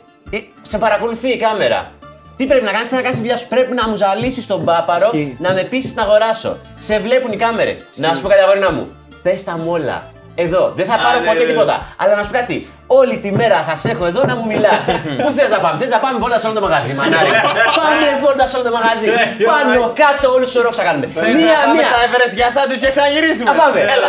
σε 0.62 0.78
παρακολουθεί 0.78 1.28
η 1.30 1.38
κάμερα. 1.38 1.92
Τι 2.38 2.46
πρέπει 2.46 2.66
να 2.66 2.72
κάνεις, 2.72 2.88
πρέπει 2.88 3.04
να 3.04 3.10
κάνεις 3.10 3.16
τη 3.18 3.22
δουλειά 3.24 3.38
σου. 3.38 3.48
Πρέπει 3.48 3.74
να 3.74 3.90
μου 3.90 3.96
ζαλίσεις 3.96 4.48
τον 4.48 4.66
πάπαρο, 4.66 5.06
Ισχύει. 5.14 5.36
να 5.40 5.54
με 5.54 5.62
πείσεις 5.62 5.96
να 5.96 6.02
αγοράσω. 6.04 6.58
Σε 6.80 7.00
βλέπουν 7.00 7.32
οι 7.32 7.38
κάμερες. 7.38 7.84
Να 7.96 8.14
σου 8.16 8.22
πω 8.22 8.28
κάτι, 8.28 8.42
αγόρινα 8.42 8.72
μου. 8.72 8.88
Πες 9.24 9.44
τα 9.44 9.58
μου 9.58 9.72
όλα. 9.72 10.04
Εδώ. 10.36 10.72
Δεν 10.76 10.86
θα 10.86 10.98
πάρω 10.98 11.20
ναι, 11.20 11.26
ποτέ 11.26 11.40
ναι, 11.40 11.46
ναι. 11.46 11.52
τίποτα. 11.52 11.96
Αλλά 11.98 12.16
να 12.16 12.24
σου 12.24 12.32
πω 12.32 12.38
κάτι. 12.38 12.68
Όλη 12.88 13.16
τη 13.24 13.32
μέρα 13.40 13.58
θα 13.68 13.76
σε 13.82 13.88
έχω 13.94 14.06
εδώ 14.12 14.22
να 14.30 14.36
μου 14.38 14.46
μιλάς. 14.52 14.84
Πού 15.24 15.30
θες 15.38 15.50
να 15.56 15.60
πάμε, 15.64 15.76
θες 15.82 15.90
να 15.96 16.00
πάμε 16.04 16.16
βόλτα 16.24 16.38
σε 16.42 16.46
όλο 16.48 16.56
το 16.60 16.64
μαγαζί, 16.68 16.94
μανάρι. 17.00 17.32
πάμε 17.82 18.08
βόλτα 18.24 18.46
σε 18.50 18.54
όλο 18.58 18.66
το 18.70 18.74
μαγαζί. 18.78 19.08
Πάνω 19.52 19.80
κάτω 20.02 20.26
όλους 20.36 20.48
τους 20.52 20.58
ορόφους 20.62 20.78
θα 20.80 20.84
κάνουμε. 20.88 21.06
Μία, 21.40 21.58
Πάμε 21.66 21.74
μία. 21.76 21.88
στα 21.92 22.00
Everest 22.06 22.34
σάντουιτς 22.56 22.82
και 22.84 22.90
ξαναγυρίσουμε. 22.96 23.50
Α, 23.52 23.54
πάμε, 23.62 23.80
έλα. 23.96 24.08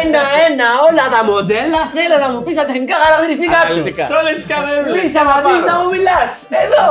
Ένα-ένα 0.00 0.68
όλα 0.88 1.04
τα 1.14 1.20
μοντέλα 1.30 1.80
θέλω 1.96 2.16
να 2.24 2.28
μου 2.32 2.38
πεις 2.44 2.54
τα 2.60 2.64
τεχνικά 2.68 2.94
χαρακτηριστικά 3.04 3.58
του. 3.64 3.68
Αναλυτικά. 3.72 4.02
Σε 4.10 4.14
όλες 4.20 4.34
τις 4.38 4.46
κάμερες. 4.52 4.90
Μην 4.96 5.06
σταματήσει 5.14 5.64
να 5.70 5.74
μου 5.80 5.86
μιλάς. 5.94 6.30
Εδώ. 6.64 6.86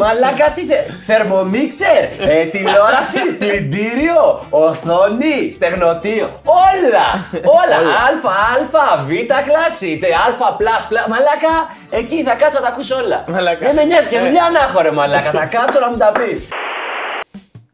Μαλάκα 0.00 0.46
τι 0.56 0.62
θε. 0.70 0.78
Θερμομίξερ, 1.08 2.00
ε, 2.32 2.36
τηλεόραση, 2.54 3.20
πλυντήριο, 3.42 4.20
οθόνη, 4.64 5.36
στεγνοτήριο. 5.56 6.28
Όλα. 6.68 7.06
Όλα. 7.60 7.76
Άλφα, 8.06 8.32
άλφα, 8.54 8.86
β 9.08 9.10
κλάση, 9.48 9.90
τε 10.02 10.08
άλφα 10.26 10.48
plus, 10.74 10.86
πλά- 10.88 11.08
Μαλάκα, 11.08 11.54
εκεί 11.90 12.22
θα 12.22 12.34
κάτσω 12.34 12.58
να 12.58 12.64
τα 12.66 12.70
ακούσω 12.72 12.96
όλα. 12.96 13.24
Μαλάκα. 13.28 13.66
Δεν 13.66 13.74
με 13.74 13.84
νοιάζει 13.84 14.08
και 14.08 14.18
δουλειά 14.18 14.50
να 14.52 14.60
έχω 14.66 14.80
ρε 14.82 14.90
μαλάκα. 14.90 15.30
Θα 15.30 15.44
κάτσω 15.44 15.80
να 15.80 15.90
μου 15.90 15.96
τα 15.96 16.12
πεις. 16.12 16.48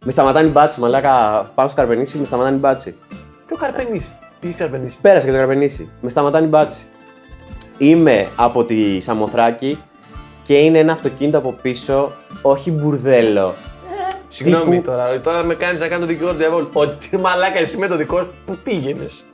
Με 0.04 0.12
σταματάνε 0.12 0.46
η 0.46 0.50
μπάτσι, 0.50 0.80
μαλάκα. 0.80 1.14
Πάω 1.54 1.68
στο 1.68 1.76
καρπενήσι, 1.76 2.18
με 2.18 2.24
σταματάνε 2.26 2.56
η 2.56 2.58
μπάτσι. 2.58 2.96
Τι 3.46 3.54
ο 3.54 3.56
Καρπενήσι; 3.56 4.10
Τι 4.40 4.46
έχει 4.48 4.56
Καρπενήσι; 4.56 4.98
Πέρασε 5.00 5.26
και 5.26 5.32
το 5.32 5.38
καρπενήσι. 5.38 5.90
Με 6.00 6.10
σταματάνε 6.10 6.44
η 6.44 6.48
μπάτσι. 6.48 6.84
Είμαι 7.78 8.28
από 8.36 8.64
τη 8.64 9.00
Σαμοθράκη 9.00 9.78
και 10.42 10.54
είναι 10.58 10.78
ένα 10.78 10.92
αυτοκίνητο 10.92 11.38
από 11.38 11.52
πίσω, 11.62 12.12
όχι 12.42 12.70
μπουρδέλο. 12.70 13.54
Συγγνώμη 14.28 14.70
Τύπου- 14.70 14.84
τώρα, 14.84 15.20
τώρα 15.20 15.44
με 15.44 15.54
κάνεις 15.54 15.80
να 15.80 15.88
κάνω 15.88 16.00
το 16.00 16.06
δικηγόρο 16.06 16.32
του 16.32 16.38
διαβόλου. 16.38 16.68
Ότι 16.72 17.16
μαλάκα 17.20 17.58
εσύ 17.58 17.76
με 17.76 17.86
το 17.86 17.96
δικό 17.96 18.16
σου, 18.18 18.30
πού 18.46 18.56
πήγαινες; 18.64 19.24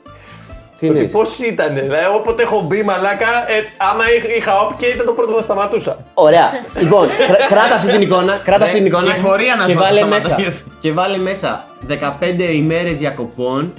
Τι 0.79 0.89
Ότι 0.89 0.97
είναι. 0.99 1.07
πώς 1.07 1.39
ήταν, 1.39 1.73
δηλαδή 1.75 2.05
όποτε 2.15 2.43
έχω 2.43 2.61
μπει 2.61 2.83
μαλάκα, 2.83 3.27
ε, 3.27 3.63
άμα 3.77 4.03
είχα- 4.17 4.35
είχα 4.35 4.59
όπ 4.59 4.77
και 4.77 4.85
ήταν 4.85 5.05
το 5.05 5.11
πρώτο 5.11 5.29
που 5.31 5.35
θα 5.37 5.41
σταματούσα. 5.41 5.97
Ωραία. 6.13 6.49
λοιπόν, 6.81 7.07
κρά- 7.27 7.47
κράτα 7.47 7.75
αυτή 7.75 7.91
την 7.91 8.01
εικόνα, 8.01 8.41
κράτα 8.43 8.63
αυτή 8.65 8.77
την 8.77 8.85
εικόνα 8.85 9.13
και 9.13 9.19
φορεία 9.19 9.55
να 9.55 9.65
και 9.65 9.71
σου 9.71 9.77
βάλε 9.79 9.97
σταματήσει. 9.99 10.29
μέσα. 10.35 10.51
Και 10.81 10.91
βάλε 10.91 11.17
μέσα 11.17 11.65
15 11.87 12.53
ημέρες 12.53 12.97
διακοπών 12.97 13.73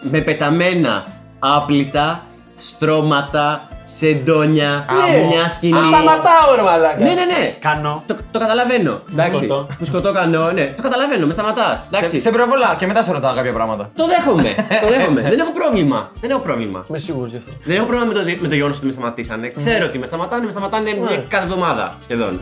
με 0.00 0.18
πεταμένα 0.20 1.06
άπλυτα, 1.38 2.24
στρώματα, 2.56 3.67
σεντόνια, 3.88 4.84
μια 5.28 5.48
σκηνή. 5.48 5.78
Α, 5.78 5.82
σταματάω 5.82 6.54
ρε 6.56 6.62
μαλάκα. 6.62 6.96
Ναι, 6.98 7.04
ναι, 7.04 7.24
ναι. 7.24 7.54
Κάνω. 7.58 8.02
Το, 8.06 8.16
το 8.30 8.38
καταλαβαίνω. 8.38 9.00
Εντάξει. 9.12 9.38
Φουσκωτό. 9.38 9.66
Φουσκωτό 9.78 10.12
κανό, 10.12 10.50
ναι. 10.50 10.72
Το 10.76 10.82
καταλαβαίνω, 10.82 11.26
με 11.26 11.32
σταματάς. 11.32 11.86
Εντάξει. 11.86 12.16
Σε, 12.16 12.20
σε 12.22 12.30
προβολά 12.30 12.76
και 12.78 12.86
μετά 12.86 13.02
σε 13.02 13.12
ρωτάω 13.12 13.34
κάποια 13.34 13.52
πράγματα. 13.52 13.90
Το 13.94 14.04
δέχομαι. 14.06 14.54
το 14.82 14.86
δέχομαι. 14.96 15.20
Δεν 15.22 15.38
έχω 15.38 15.50
πρόβλημα. 15.52 16.10
Δεν 16.20 16.30
έχω 16.30 16.40
πρόβλημα. 16.40 16.84
Είμαι 16.88 16.98
σίγουρος 16.98 17.30
γι' 17.30 17.36
αυτό. 17.36 17.50
Δεν 17.64 17.76
έχω 17.76 17.86
πρόβλημα 17.86 18.12
με 18.12 18.18
το, 18.18 18.38
με 18.42 18.48
το 18.48 18.54
γεγονός 18.54 18.76
ότι 18.76 18.86
με 18.86 18.92
σταματήσανε. 18.92 19.52
Ξέρω 19.56 19.84
ότι 19.86 19.98
με 19.98 20.06
σταματάνε, 20.06 20.44
με 20.44 20.50
σταματάνε 20.50 20.94
μια 21.00 21.24
κάθε 21.28 21.44
εβδομάδα 21.44 21.94
σχεδόν. 22.02 22.40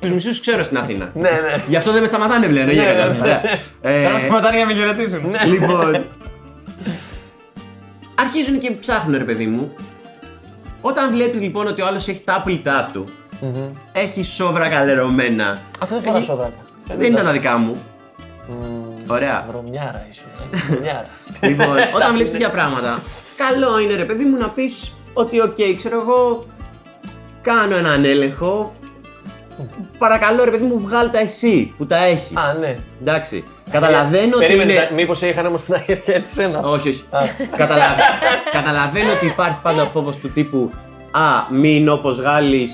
Τους 0.00 0.10
μισούς 0.10 0.40
ξέρω 0.40 0.64
στην 0.64 0.78
Αθήνα. 0.78 1.10
Ναι, 1.14 1.30
ναι. 1.30 1.62
Γι' 1.68 1.76
αυτό 1.76 1.92
δεν 1.92 2.00
με 2.00 2.06
σταματάνε 2.06 2.46
πλέον. 2.46 2.66
δεν 2.66 2.74
γίνεται. 2.74 3.16
Ωραία. 3.22 3.40
Ε, 3.80 4.04
Τώρα 4.04 4.18
σταματάνε 4.18 4.56
για 4.56 4.64
να 4.66 4.72
με 4.72 4.78
χαιρετήσουν. 4.78 5.20
Λοιπόν. 5.46 6.04
Αρχίζουν 8.14 8.58
και 8.58 8.70
ψάχνουν, 8.70 9.18
ρε 9.18 9.24
παιδί 9.24 9.46
μου. 9.46 9.72
Όταν 10.82 11.10
βλέπει 11.12 11.36
λοιπόν 11.36 11.66
ότι 11.66 11.82
ο 11.82 11.86
άλλος 11.86 12.08
έχει 12.08 12.20
τα 12.20 12.34
άπλυτά 12.34 12.90
του, 12.92 13.04
έχει 13.92 14.22
σώβρακα 14.22 14.68
λερωμένα. 14.68 15.58
Αυτό 15.78 15.94
δεν 15.94 16.04
φορά 16.04 16.16
Έχει- 16.16 16.26
σώβρακα. 16.26 16.52
Δεν 16.98 17.12
ήταν 17.12 17.24
τα 17.24 17.32
δικά 17.32 17.56
μου. 17.56 17.76
Ωραία. 19.06 19.46
Βρωμιάρα 19.50 20.06
ήσουν. 20.10 20.24
ε. 20.52 20.56
Βρωμιάρα. 20.70 21.06
Λοιπόν, 21.40 21.76
όταν 21.96 22.12
βλέπεις 22.14 22.30
τέτοια 22.32 22.50
πράγματα, 22.50 22.98
καλό 23.36 23.78
είναι 23.78 23.94
ρε 23.94 24.04
παιδί 24.04 24.24
μου 24.24 24.36
να 24.36 24.48
πεις 24.48 24.92
ότι, 25.12 25.40
οκ, 25.40 25.56
ξέρω 25.76 26.00
εγώ, 26.00 26.44
κάνω 27.42 27.76
έναν 27.76 28.04
έλεγχο. 28.04 28.72
Παρακαλώ, 29.98 30.44
ρε 30.44 30.50
παιδί 30.50 30.64
μου, 30.64 30.78
βγάλ 30.78 31.10
τα 31.10 31.18
εσύ 31.18 31.74
που 31.78 31.86
τα 31.86 31.96
έχεις. 32.04 32.36
Α, 32.36 32.56
ναι. 32.60 32.74
Εντάξει. 33.00 33.44
Καταλαβαίνω 33.70 34.36
ότι 34.36 34.46
Περίμενε, 34.46 34.72
είναι. 34.72 34.88
μήπως 34.94 35.20
είχαν 35.22 35.46
όμως 35.46 35.60
να 35.66 35.84
έρθει 35.86 36.12
έτσι 36.12 36.32
σένα. 36.32 36.60
Όχι, 36.60 36.88
όχι. 36.88 37.04
Καταλα... 37.56 37.84
Καταλαβαίνω 38.52 39.12
ότι 39.12 39.26
υπάρχει 39.26 39.56
πάντα 39.62 39.82
ο 39.82 39.86
φόβος 39.86 40.16
του 40.16 40.30
τύπου 40.30 40.70
Α, 41.10 41.20
μην 41.52 41.88
όπως 41.88 42.18
Γάλλη 42.18 42.68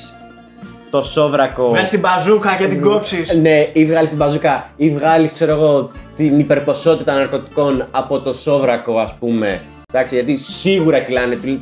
το 0.90 1.02
σόβρακο. 1.02 1.68
Βγάλεις 1.68 1.88
την 1.88 2.00
μπαζούκα 2.00 2.56
και 2.58 2.66
την 2.66 2.80
κόψεις. 2.82 3.32
Ναι, 3.40 3.68
ή 3.72 3.86
βγάλεις 3.86 4.08
την 4.08 4.18
μπαζούκα, 4.18 4.70
ή 4.76 4.90
βγάλεις, 4.90 5.32
ξέρω 5.32 5.52
εγώ, 5.52 5.90
την 6.16 6.38
υπερποσότητα 6.38 7.14
ναρκωτικών 7.14 7.86
από 7.90 8.20
το 8.20 8.32
σόβρακο, 8.32 8.98
ας 8.98 9.14
πούμε. 9.14 9.60
Εντάξει, 9.92 10.14
γιατί 10.14 10.36
σίγουρα 10.36 10.98
κυλάνε. 10.98 11.34
τι- 11.34 11.58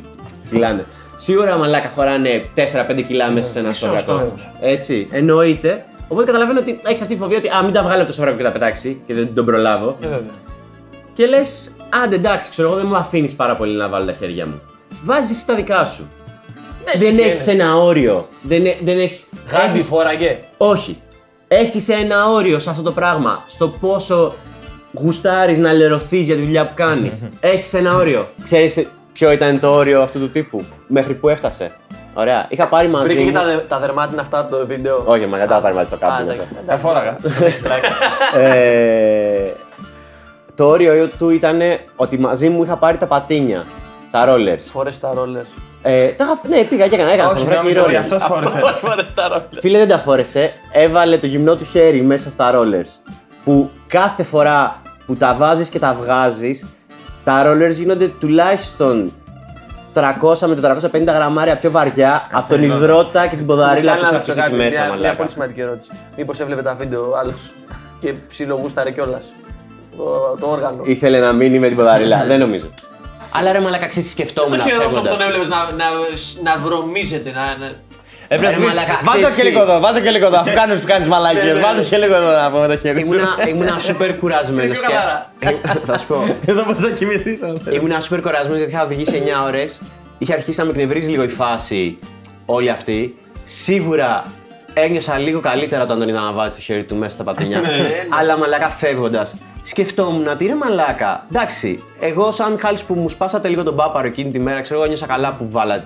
Κυλάνε. 0.49 0.85
Σίγουρα 1.17 1.57
μαλάκα 1.57 1.91
χωράνε 1.95 2.45
4-5 2.55 3.03
κιλά 3.07 3.29
μέσα 3.31 3.51
σε 3.51 3.59
ένα 3.59 3.73
σόβρακο. 3.73 4.13
βέβαιος. 4.13 4.49
Έτσι, 4.61 5.07
εννοείται. 5.11 5.85
Οπότε 6.07 6.25
καταλαβαίνω 6.25 6.59
ότι 6.59 6.79
έχεις 6.83 7.01
αυτή 7.01 7.13
τη 7.13 7.19
φοβία 7.19 7.37
ότι 7.37 7.47
α, 7.49 7.63
μην 7.63 7.73
τα 7.73 7.81
βγάλω 7.83 7.97
από 7.97 8.07
το 8.07 8.13
σόβρακο 8.13 8.37
και 8.37 8.43
τα 8.43 8.51
πετάξει 8.51 9.01
και 9.07 9.13
δεν 9.13 9.33
τον 9.33 9.45
προλάβω. 9.45 9.97
Ε, 10.01 10.07
βέβαια. 10.07 10.21
Και 11.13 11.25
λες, 11.25 11.71
άντε 12.03 12.15
εντάξει, 12.15 12.49
ξέρω 12.49 12.67
εγώ, 12.67 12.77
δεν 12.77 12.85
μου 12.87 12.95
αφήνεις 12.95 13.33
πάρα 13.35 13.55
πολύ 13.55 13.75
να 13.75 13.87
βάλω 13.87 14.05
τα 14.05 14.13
χέρια 14.19 14.45
μου. 14.47 14.61
Βάζεις 15.03 15.29
εσύ 15.29 15.45
τα 15.45 15.55
δικά 15.55 15.85
σου. 15.85 16.07
δεν 16.85 16.97
συγχαίρε. 16.97 17.29
έχεις 17.29 17.47
ένα 17.47 17.75
όριο. 17.77 18.27
Δεν, 18.41 18.65
ε- 18.65 18.77
δεν 18.83 18.99
έχει. 18.99 19.23
Γάντι 19.51 19.79
φοράγε. 19.79 20.39
Όχι. 20.57 21.01
Έχεις 21.47 21.89
ένα 21.89 22.27
όριο 22.29 22.59
σε 22.59 22.69
αυτό 22.69 22.81
το 22.81 22.91
πράγμα. 22.91 23.43
Στο 23.47 23.67
πόσο 23.69 24.33
γουστάρεις 24.93 25.57
να 25.57 25.73
λερωθείς 25.73 26.25
για 26.25 26.35
τη 26.35 26.41
δουλειά 26.41 26.65
που 26.67 26.73
κάνεις. 26.75 27.27
Έχεις 27.39 27.73
ένα 27.73 27.95
όριο. 27.95 28.27
Ξέρεις 28.43 28.87
ποιο 29.17 29.31
ήταν 29.31 29.59
το 29.59 29.67
όριο 29.73 30.01
αυτού 30.01 30.19
του 30.19 30.29
τύπου, 30.29 30.63
μέχρι 30.87 31.13
που 31.13 31.29
έφτασε; 31.29 31.71
Ωραία. 32.13 32.45
Είχα 32.49 32.67
πάρει 32.67 32.87
μαζί. 32.87 33.05
Βρήκε 33.05 33.19
και 33.19 33.25
μου- 33.25 33.33
τα, 33.33 33.43
δε- 33.45 33.57
τα 33.57 33.79
δερμάτινα 33.79 34.21
αυτά 34.21 34.39
από 34.39 34.55
το 34.55 34.65
βίντεο. 34.65 35.03
Όχι, 35.05 35.25
μα 35.25 35.37
δεν 35.37 35.47
τα 35.47 35.53
είχα 35.53 35.61
πάρει 35.61 35.75
μαζί 35.75 35.87
στο 35.87 35.95
Α, 35.95 35.99
κάμπινγκ. 35.99 36.29
εντάξει. 36.29 36.47
Τα 36.65 36.75
φόραγα. 36.77 37.15
ε, 38.43 39.51
το 40.55 40.67
όριο 40.67 41.07
του 41.17 41.29
ήταν 41.29 41.59
ότι 41.95 42.19
μαζί 42.19 42.49
μου 42.49 42.63
είχα 42.63 42.75
πάρει 42.75 42.97
τα 42.97 43.05
πατίνια, 43.05 43.65
τα 44.11 44.25
rollers. 44.29 44.63
Φορές 44.71 44.99
τα 44.99 45.11
ρόλερ. 45.15 45.41
Ε, 45.81 46.07
τα 46.07 46.23
είχα, 46.23 46.39
ναι, 46.57 46.63
πήγα 46.63 46.87
και 46.87 46.95
έκανα, 46.95 47.11
έκανα 47.11 47.29
Όχι, 47.29 47.37
στο 47.39 47.45
βράκι 47.47 47.61
νόμιζα 47.61 47.81
ότι 47.83 47.93
rollers. 47.93 47.97
αυτός 47.99 48.23
φόρεσε. 48.23 48.59
Φορές 48.85 49.13
τα 49.13 49.27
ρόλερ. 49.27 49.43
Φίλε 49.59 49.77
δεν 49.77 49.87
τα 49.87 49.97
φόρεσε, 49.97 50.53
έβαλε 50.71 51.17
το 51.17 51.25
γυμνό 51.25 51.55
του 51.55 51.65
χέρι 51.65 52.01
μέσα 52.01 52.29
στα 52.29 52.51
rollers. 52.55 53.11
Που 53.43 53.69
κάθε 53.87 54.23
φορά 54.23 54.81
που 55.05 55.15
τα 55.15 55.33
βάζεις 55.37 55.69
και 55.69 55.79
τα 55.79 55.97
βγάζεις, 56.01 56.65
τα 57.27 57.43
rollers 57.45 57.71
γίνονται 57.73 58.07
τουλάχιστον 58.07 59.11
300 59.93 60.03
με 60.47 60.79
450 60.91 61.05
γραμμάρια 61.05 61.57
πιο 61.57 61.71
βαριά 61.71 62.27
από 62.31 62.49
τον 62.49 62.63
υδρότα 62.63 63.27
και 63.27 63.35
την 63.35 63.45
ποδαρίλα 63.45 63.97
που 63.97 64.05
σε 64.05 64.15
αφήσει 64.15 64.39
εκεί 64.45 64.55
μέσα, 64.55 64.69
Μια, 64.69 64.83
μια 64.87 64.95
μαλάκα. 64.95 65.15
πολύ 65.15 65.29
σημαντική 65.29 65.61
ερώτηση. 65.61 65.91
Μήπως 66.17 66.39
έβλεπε 66.39 66.61
τα 66.61 66.75
βίντεο 66.75 67.09
ο 67.11 67.17
άλλος 67.17 67.51
και 67.99 68.13
ψιλογούσταρε 68.29 68.91
κιόλας. 68.91 69.25
Το, 69.97 70.37
το 70.39 70.47
όργανο. 70.47 70.81
Ήθελε 70.85 71.19
να 71.19 71.31
μείνει 71.33 71.59
με 71.59 71.67
την 71.67 71.75
ποδαρίλα, 71.77 72.23
δεν 72.27 72.39
νομίζω. 72.39 72.65
Αλλά 73.31 73.51
ρε 73.51 73.59
μαλάκα, 73.59 73.87
ξέρεις, 73.87 74.09
σκεφτόμουν 74.11 74.57
Το 74.57 74.63
χειρότερο 74.63 74.87
που 74.89 74.93
φεύγοντας. 74.93 75.17
τον 75.17 75.27
έβλεπες 75.27 75.47
να, 75.49 75.55
να, 75.57 76.51
να 76.51 76.57
βρωμίζεται. 76.57 77.31
Να, 77.31 77.41
να... 78.29 78.35
Έπρεπε 78.35 78.53
Ρε 78.53 78.57
να 78.57 78.65
πεις, 78.65 78.75
μαλάκα, 78.75 78.99
Βάλτε 79.03 79.21
το 79.21 79.27
ξέρεις 79.27 79.35
και 79.35 79.41
τι; 79.41 79.47
λίγο 79.47 79.61
εδώ, 79.61 79.79
βάλτε 79.79 79.99
το 79.99 80.05
και 80.05 80.11
λίγο 80.11 80.25
εδώ. 80.25 80.37
Αφού 80.37 80.53
κάνεις 80.53 80.79
που 80.79 80.87
κάνεις 80.87 81.07
μαλακίες, 81.07 81.59
βάλτε 81.59 81.81
το 81.81 81.87
και 81.89 81.97
λίγο 81.97 82.15
εδώ 82.15 82.31
να 82.41 82.51
πούμε 82.51 82.67
το 82.67 82.77
χέρι 82.77 82.99
σου. 82.99 83.05
Ήμουνα, 83.05 83.29
ήμουνα 83.47 83.75
super 83.87 84.11
κουρασμένος. 84.19 84.79
Πιο 84.79 84.89
καθαρά. 84.89 85.31
Θα 85.83 85.97
σου 85.97 86.07
πω. 86.07 86.35
Εδώ 86.45 86.63
μπορείς 86.65 86.81
να 86.81 86.89
κοιμηθείς. 86.89 87.41
αν 87.41 87.57
θέλεις. 87.63 87.79
Ήμουνα 87.79 88.01
super 88.01 88.19
κουρασμένος 88.21 88.57
γιατί 88.57 88.71
είχα 88.71 88.83
οδηγήσει 88.83 89.23
9 89.25 89.45
ώρες. 89.45 89.81
Είχε 90.17 90.33
αρχίσει 90.33 90.59
να 90.59 90.65
με 90.65 90.71
εκνευρίζει 90.71 91.09
λίγο 91.09 91.23
η 91.23 91.27
φάση 91.27 91.99
όλη 92.45 92.69
αυτή. 92.69 93.15
Σίγουρα 93.45 94.23
ένιωσα 94.73 95.17
λίγο 95.17 95.39
καλύτερα 95.39 95.83
όταν 95.83 95.99
τον 95.99 96.09
είδα 96.09 96.19
να 96.19 96.31
βάζει 96.31 96.53
το 96.53 96.61
χέρι 96.61 96.83
του 96.83 96.95
μέσα 96.95 97.13
στα 97.13 97.23
πατίνια. 97.23 97.61
Αλλά 98.19 98.37
μαλάκα 98.37 98.69
φεύγοντας. 98.69 99.35
Σκεφτόμουν 99.63 100.27
ότι 100.27 100.45
ρε 100.45 100.55
μαλάκα. 100.55 101.25
Εντάξει, 101.31 101.83
εγώ 101.99 102.31
σαν 102.31 102.57
χάλης 102.61 102.83
που 102.83 102.93
μου 102.93 103.09
σπάσατε 103.09 103.47
λίγο 103.47 103.63
τον 103.63 103.75
πάπαρο 103.75 104.07
εκείνη 104.07 104.31
τη 104.31 104.39
μέρα, 104.39 104.61
ξέρω 104.61 104.79
εγώ 104.79 104.87
νιώσα 104.87 105.05
καλά 105.05 105.35
που 105.37 105.49
βάλατε 105.49 105.83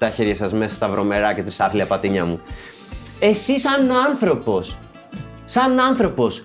τα 0.00 0.10
χέρια 0.10 0.36
σας 0.36 0.52
μέσα 0.52 0.74
στα 0.74 0.88
βρωμερά 0.88 1.32
και 1.34 1.42
τρισάθλια 1.42 1.86
πατίνια 1.86 2.24
μου. 2.24 2.40
Εσύ 3.20 3.60
σαν 3.60 3.90
άνθρωπος, 4.08 4.76
σαν 5.44 5.80
άνθρωπος, 5.80 6.42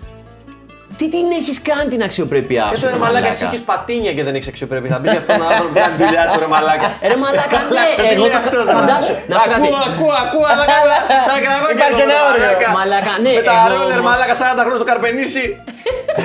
τι 0.98 1.06
την 1.10 1.26
έχεις 1.40 1.62
κάνει 1.68 1.88
την 1.94 2.02
αξιοπρέπειά 2.02 2.66
Και 2.70 2.76
σου. 2.76 2.82
το 2.82 2.86
ρε 2.88 2.92
ρε 2.92 2.98
μαλάκα, 3.04 3.28
εσύ 3.34 3.44
έχεις 3.48 3.60
πατίνια 3.70 4.12
και 4.16 4.22
δεν 4.26 4.34
έχεις 4.36 4.48
αξιοπρέπεια. 4.52 4.90
Θα 4.94 4.98
μπει 4.98 5.08
για 5.10 5.18
αυτόν 5.22 5.36
τον 5.38 5.46
άνθρωπο 5.50 5.68
που 5.72 5.78
κάνει 5.80 5.94
τη 5.96 6.02
δουλειά 6.04 6.22
του 6.32 6.38
ρε 6.44 6.48
μαλάκα. 6.54 6.88
Ε, 7.04 7.06
Ρε 7.12 7.16
μαλάκα, 7.24 7.58
ναι, 7.76 7.86
εγώ 8.12 8.24
το 8.66 8.72
φαντάσου. 8.78 9.14
Να 9.30 9.34
σου 9.38 9.44
πω 9.44 9.50
κάτι. 9.52 9.68
Ακούω, 9.68 9.78
ακούω, 9.92 10.14
ακούω, 10.24 10.46
αλλά 10.52 10.64
καλά. 10.76 10.98
Θα 11.28 11.34
κραγώ 11.44 11.66
και 11.70 11.74
Υπάρχει 11.78 12.00
εγώ, 12.04 12.10
ένα 12.10 12.16
όριο. 12.28 12.42
μαλάκα. 12.46 12.68
Μαλάκα, 12.78 13.12
ναι, 13.24 13.32
Με 13.38 13.42
τα 13.48 13.54
εγώ 13.58 13.66
ρόλερ 13.74 13.98
όμως- 13.98 14.08
μαλάκα 14.10 14.34
40 14.42 14.62
χρόνια 14.64 14.80
στο 14.82 14.88
καρπενήσι. 14.90 15.44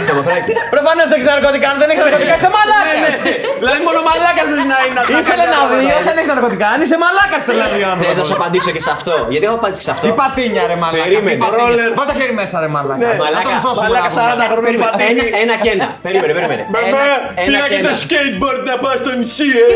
Σεμοθράκι. 0.07 0.51
Προφανώς 0.75 1.07
έχεις 1.15 1.27
ναρκωτικά, 1.31 1.67
αν 1.73 1.77
δεν 1.81 1.87
έχεις 1.91 2.03
ναρκωτικά 2.05 2.33
είσαι 2.39 2.49
Ναι, 2.51 2.55
μαλάκας. 2.57 2.97
ναι. 3.25 3.33
Δηλαδή 3.61 3.79
μόνο 3.87 3.99
μαλάκα 4.09 4.41
πρέπει 4.49 4.65
να 4.73 4.77
είναι. 4.85 4.95
να 4.97 5.01
τα 5.05 5.09
Ήθελε 5.21 5.43
κάνει 5.43 5.53
να 5.55 5.59
αυτά 5.63 5.75
δει, 5.81 5.87
τα 5.91 5.95
όχι 5.99 6.09
αν 6.11 6.17
έχεις 6.21 6.31
ναρκωτικά, 6.33 6.65
αν 6.73 6.79
είσαι 6.85 6.97
μαλάκας 7.05 7.41
το 7.47 7.51
λέει 7.59 7.67
ο 7.67 7.71
Θες 7.71 7.83
να 7.85 7.91
άνθρωπος. 7.95 8.25
σου 8.29 8.35
απαντήσω 8.39 8.69
και 8.75 8.81
σε 8.87 8.91
αυτό. 8.97 9.13
Γιατί 9.33 9.45
έχω 9.49 9.57
απαντήσει 9.61 9.79
και 9.83 9.87
σε 9.89 9.93
αυτό. 9.95 10.03
Τι 10.07 10.11
πατίνια 10.21 10.63
ρε 10.71 10.77
μαλάκα. 10.83 11.03
Περίμενε. 11.05 11.35
τι 11.37 11.41
πατίνια. 11.45 11.65
Ρόλερ. 11.67 11.89
Βάλ 11.97 12.05
το 12.11 12.15
χέρι 12.19 12.33
μέσα 12.41 12.55
ρε 12.63 12.69
μαλάκα. 12.75 12.99
Ναι. 13.01 13.05
Να 13.07 13.13
τον 13.15 13.21
Μαλάκα, 13.25 13.53
σώσουμε. 13.65 13.83
μαλάκα 13.85 14.07
να 14.07 14.21
πούμε. 14.21 14.43
40 14.43 14.45
χρόνια 14.51 14.69
Ένα, 14.77 14.85
πατίνι. 14.89 15.23
ένα 15.43 15.53
και 15.63 15.69
ένα. 15.75 15.87
Περίμενε, 16.05 16.31
περίμενε. 16.37 16.63
Ένα, 16.89 17.03
ένα 17.45 17.59
και 17.71 17.77
ένα. 17.83 17.91
skateboard 18.03 18.61
να 18.71 18.75
πάω 18.83 18.95
στο 19.03 19.11
νησί, 19.19 19.49
ε. 19.63 19.67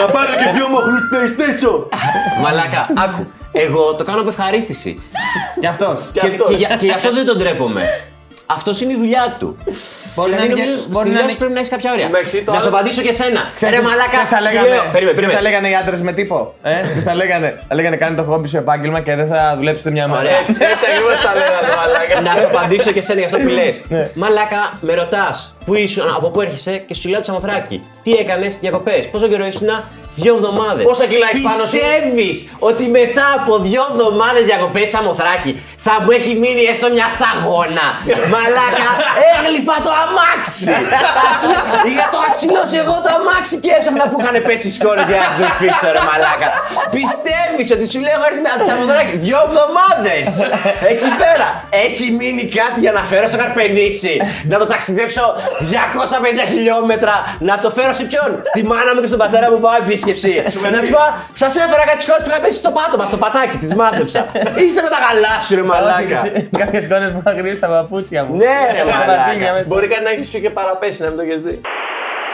Να 0.00 0.04
πάρω 0.14 0.32
και 0.40 0.46
δύο 0.56 0.66
μοχλούς 0.74 1.02
PlayStation. 1.12 1.78
Μαλάκα, 2.44 2.82
άκου. 3.04 3.22
Εγώ 3.64 3.82
το 3.98 4.02
κάνω 4.08 4.20
από 4.24 4.30
ευχαρίστηση. 4.34 4.90
Και 5.60 5.66
αυτός. 5.74 5.98
Και, 6.12 6.20
και, 6.20 6.54
για- 6.54 6.68
και 6.80 6.86
γι' 6.86 6.96
αυτό 6.98 7.08
δεν 7.18 7.24
τον 7.30 7.38
τρέπομαι. 7.38 7.82
Αυτός 8.46 8.80
είναι 8.80 8.92
η 8.92 8.96
δουλειά 8.96 9.36
του. 9.38 9.56
Μπορεί 10.16 10.30
να 10.30 10.36
Δηλαδή, 10.36 10.52
είναι 10.52 10.60
και- 10.60 10.66
νομίζω 10.66 10.82
μπορεί 10.82 10.92
στη 10.92 10.98
να 10.98 11.02
δουλειά 11.04 11.20
είναι- 11.22 11.30
σου 11.32 11.38
πρέπει 11.38 11.52
να 11.52 11.60
έχεις 11.62 11.70
κάποια 11.74 11.90
όρια. 11.94 12.06
Εντάξει, 12.12 12.36
το 12.46 12.52
Να 12.52 12.60
σου 12.60 12.66
άλλο- 12.66 12.74
απαντήσω 12.76 13.02
και 13.06 13.08
εσένα. 13.16 13.42
Ρε 13.74 13.80
μαλάκα, 13.88 14.08
Ξέρεις 14.10 14.28
τι 14.28 14.34
θα 14.34 14.40
σου 14.42 14.46
λέγανε, 14.48 14.68
λέω. 14.74 14.84
Περίμενε, 14.94 15.00
τι 15.00 15.06
θα 15.08 15.14
περίμενε. 15.14 15.40
λέγανε 15.48 15.68
οι 15.72 15.74
άντρες 15.82 16.00
με 16.08 16.12
τύπο. 16.18 16.54
Ε, 16.62 16.80
τι 16.94 17.00
θα 17.08 17.14
λέγανε; 17.20 17.48
Θα 17.68 17.74
λέγανε 17.74 17.96
κάνει 18.02 18.14
το 18.16 18.22
χόμπι 18.22 18.48
σου 18.48 18.56
επάγγελμα 18.56 19.00
και 19.06 19.14
δεν 19.20 19.26
θα 19.32 19.40
δουλέψετε 19.58 19.90
μια 19.96 20.06
μέρα. 20.08 20.20
Ωραία. 20.20 20.38
Έτσι, 20.40 20.56
έτσι 20.72 20.84
ακριβώς 20.90 21.20
τα 21.26 21.32
λέγανε 21.40 21.68
μαλάκα. 21.80 22.14
Να 22.28 22.32
σου 22.40 22.46
απαντήσω 22.52 22.90
και 22.94 22.98
εσένα 23.04 23.18
για 23.22 23.28
αυτό 23.30 23.38
που 23.44 23.48
λες. 23.58 23.76
Ναι. 23.88 24.02
Μαλάκα, 24.14 24.62
με 24.86 24.92
ρωτάς 24.94 25.53
πού 25.64 25.74
ήσουν, 25.74 26.08
από 26.16 26.30
πού 26.30 26.40
έρχεσαι 26.40 26.76
και 26.86 26.94
σου 26.94 27.08
λέω 27.08 27.18
από 27.18 27.26
Σαμοθράκη. 27.26 27.82
Τι 28.02 28.12
έκανες 28.12 28.58
διακοπές, 28.58 29.10
πόσο 29.10 29.28
καιρό 29.28 29.46
ήσουν, 29.46 29.68
δύο 30.14 30.34
εβδομάδες. 30.34 30.84
Πόσα 30.84 31.06
κιλά 31.06 31.26
έχεις 31.32 31.42
πάνω 31.42 31.64
σου; 31.64 31.70
Πιστεύεις 31.70 32.36
ότι 32.58 32.84
μετά 32.98 33.26
από 33.38 33.52
δύο 33.58 33.82
εβδομάδες 33.90 34.44
διακοπές 34.50 34.88
Σαμοθράκη 34.94 35.52
θα 35.86 35.94
μου 36.02 36.10
έχει 36.18 36.32
μείνει 36.42 36.62
έστω 36.72 36.86
μια 36.96 37.08
σταγόνα; 37.16 37.86
Μαλάκα, 38.32 38.90
έγλυφα 39.32 39.76
το 39.86 39.92
αμάξι. 40.04 40.72
Ας 41.30 41.38
πούμε, 41.42 41.58
Είχα 41.90 42.06
το 42.14 42.20
αξιλώσει 42.34 42.76
εγώ 42.84 42.94
το 43.04 43.10
αμάξι 43.18 43.54
και 43.64 43.70
έψαχνα 43.78 44.04
που 44.10 44.16
είχαν 44.20 44.36
πέσει 44.48 44.66
οι 44.70 44.74
σκόρες 44.78 45.06
για 45.10 45.18
να 45.24 45.28
τους 45.36 45.48
φίξω, 45.60 45.88
ρε 45.96 46.02
μαλάκα. 46.10 46.48
Πιστεύεις 46.96 47.66
ότι 47.76 47.84
σου 47.92 48.00
λέω 48.04 48.14
έχω 48.16 48.24
έρθει 48.28 48.40
από 48.52 48.58
τη 48.62 48.66
Σαμοθράκη 48.70 49.14
δύο 49.26 49.38
εβδομάδες. 49.46 50.26
Εκεί 50.92 51.10
πέρα. 51.22 51.48
Έχει 51.84 52.04
μείνει 52.18 52.44
κάτι 52.58 52.78
για 52.84 52.92
να 52.98 53.02
φέρω 53.10 53.26
στο 53.30 53.38
Καρπενήσι. 53.42 54.14
να 54.50 54.56
το 54.60 54.66
ταξιδέψω 54.72 55.24
250 55.70 56.44
χιλιόμετρα. 56.52 57.14
Να 57.48 57.54
το 57.62 57.68
φέρω 57.76 57.92
σε 58.00 58.04
ποιον; 58.10 58.30
Στη 58.50 58.60
μάνα 58.70 58.90
μου 58.94 59.00
και 59.02 59.10
στον 59.12 59.20
πατέρα 59.24 59.46
μου 59.52 59.60
πάω 59.64 59.76
επίσκεψη. 59.84 60.32
να 60.74 60.78
τους 60.82 60.90
πω, 60.96 61.02
σας 61.42 61.52
έφερα 61.64 61.84
κάτι 61.90 62.00
σκόρες 62.06 62.22
που 62.24 62.30
είχα 62.30 62.40
πέσει 62.44 62.58
στο 62.62 62.70
πάτωμα, 62.78 63.04
στο 63.10 63.18
πατάκι, 63.24 63.56
τη 63.62 63.68
μάζεψα. 63.80 64.20
Είσαι 64.64 64.80
με 64.86 64.90
τα 64.94 64.98
γαλά 65.04 65.34
σου, 65.44 65.52
ρε 65.58 65.64
μαλάκα. 65.70 66.18
Κάποιες 66.62 66.84
κόνες 66.90 67.10
που 67.12 67.20
είχα 67.22 67.32
γυρίσει 67.36 67.60
τα 67.66 67.68
παπούτσια 67.74 68.20
μου. 68.26 68.32
Ναι, 68.42 68.56
ρε 68.74 68.78
Τα 68.78 68.84
μαλάκα. 68.92 69.22
πατίνια 69.22 69.50
μέσα. 69.54 69.64
Μπορεί 69.70 69.86
κάτι 69.92 70.02
να 70.08 70.10
έχεις 70.14 70.26
σου 70.32 70.38
και 70.44 70.50
παραπέσει 70.58 70.98
να 71.02 71.08
μην 71.10 71.16
το 71.18 71.22
έχεις 71.26 71.40
δει. 71.46 71.56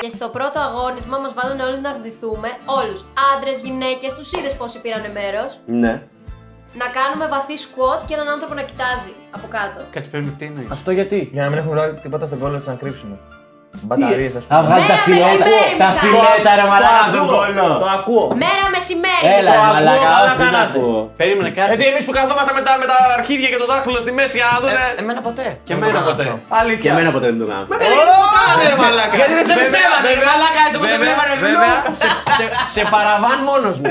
Και 0.03 0.09
στο 0.09 0.29
πρώτο 0.29 0.59
αγώνισμα 0.61 1.19
μας 1.19 1.33
βάλανε 1.35 1.63
όλους 1.63 1.81
να 1.81 1.91
γδυθούμε, 1.91 2.49
όλους. 2.79 3.05
Άντρες, 3.33 3.59
γυναίκες, 3.67 4.15
τους 4.15 4.33
είδες 4.33 4.55
πόσοι 4.57 4.81
πήραν 4.81 5.05
μέρος. 5.19 5.51
Ναι. 5.67 5.93
Να 6.81 6.87
κάνουμε 6.99 7.27
βαθύ 7.35 7.57
squat 7.67 8.01
και 8.07 8.15
έναν 8.15 8.29
άνθρωπο 8.29 8.55
να 8.55 8.63
κοιτάζει 8.63 9.13
από 9.31 9.47
κάτω. 9.57 9.79
Κάτσε 9.91 10.11
περίμενε, 10.11 10.37
τι 10.39 10.45
εννοείς. 10.45 10.71
Αυτό 10.71 10.91
γιατί; 10.91 11.29
Για 11.33 11.43
να 11.43 11.49
μην 11.49 11.59
έχουμε 11.59 11.75
βγάλει 11.75 11.95
τίποτα 12.01 12.27
στον 12.27 12.39
κόλλο 12.39 12.59
του 12.59 12.71
να 12.71 12.77
κρύψουμε. 12.77 13.19
Μπαταρίες 13.87 14.33
ας 14.39 14.45
Θα 14.53 14.57
πούμε. 14.57 14.67
βγάλει 14.69 14.85
τα 14.93 14.97
Μέρα 14.97 15.03
στιλέτα. 15.05 15.27
μεσημέρι, 15.31 15.73
Τα 15.83 15.89
Μιχάλη. 15.91 15.99
στιλέτα, 16.01 16.51
ρε 16.61 16.67
μαλάκα, 16.73 17.03
τον 17.15 17.23
ακούω, 17.25 17.37
κόλλο. 17.39 17.69
Το 17.85 17.89
ακούω. 17.99 18.27
Μέρα 18.45 18.65
μεσημέρι. 18.77 19.25
Έλα, 19.39 19.53
λοιπόν. 19.55 19.67
ρε 19.67 19.73
μαλάκα, 19.75 20.09
αλλά 20.17 20.31
όχι, 20.33 20.39
δεν 20.43 20.51
κάνατε. 20.55 20.77
ακούω. 20.79 20.99
Περίμενε, 21.21 21.49
κάτσε. 21.57 21.71
Γιατί 21.71 21.85
εμείς 21.91 22.03
που 22.07 22.13
καθόμαστε 22.19 22.53
με 22.59 22.63
τα, 22.67 22.73
με 22.83 22.87
τα 22.93 22.97
αρχίδια 23.19 23.49
και 23.53 23.59
το 23.63 23.67
δάχτυλο 23.71 23.99
στη 24.05 24.13
μέση 24.19 24.35
για 24.41 24.47
να 24.53 24.57
δούμε. 24.63 24.81
Εμένα 25.03 25.21
ποτέ. 25.29 25.47
Και 25.67 25.73
εμένα 25.77 25.99
ποτέ. 26.09 26.25
Αλήθεια. 26.61 26.85
Και 26.87 26.93
εμένα 26.97 27.11
ποτέ 27.17 27.27
δεν 27.33 27.39
το 27.43 27.47
κάνω. 27.53 27.65
Κάνε 28.37 28.65
ρε 28.73 28.77
μαλάκα. 28.83 29.15
Γιατί 29.21 29.33
δεν 29.39 29.45
σε 29.51 29.55
Βέβαια, 29.59 29.67
πιστεύανε, 29.73 30.07
ρε 30.09 30.13
βέβαια, 30.21 30.29
μαλάκα, 30.31 30.61
έτσι 30.67 30.77
όπως 30.79 30.89
σε 30.93 30.97
βέβαια, 31.01 31.15
βλέπανε 31.15 31.33
Βέβαια, 31.47 31.75
σε, 32.01 32.07
σε, 32.39 32.45
σε 32.75 32.83
παραβάν 32.95 33.39
μόνος 33.51 33.77
μου. 33.83 33.91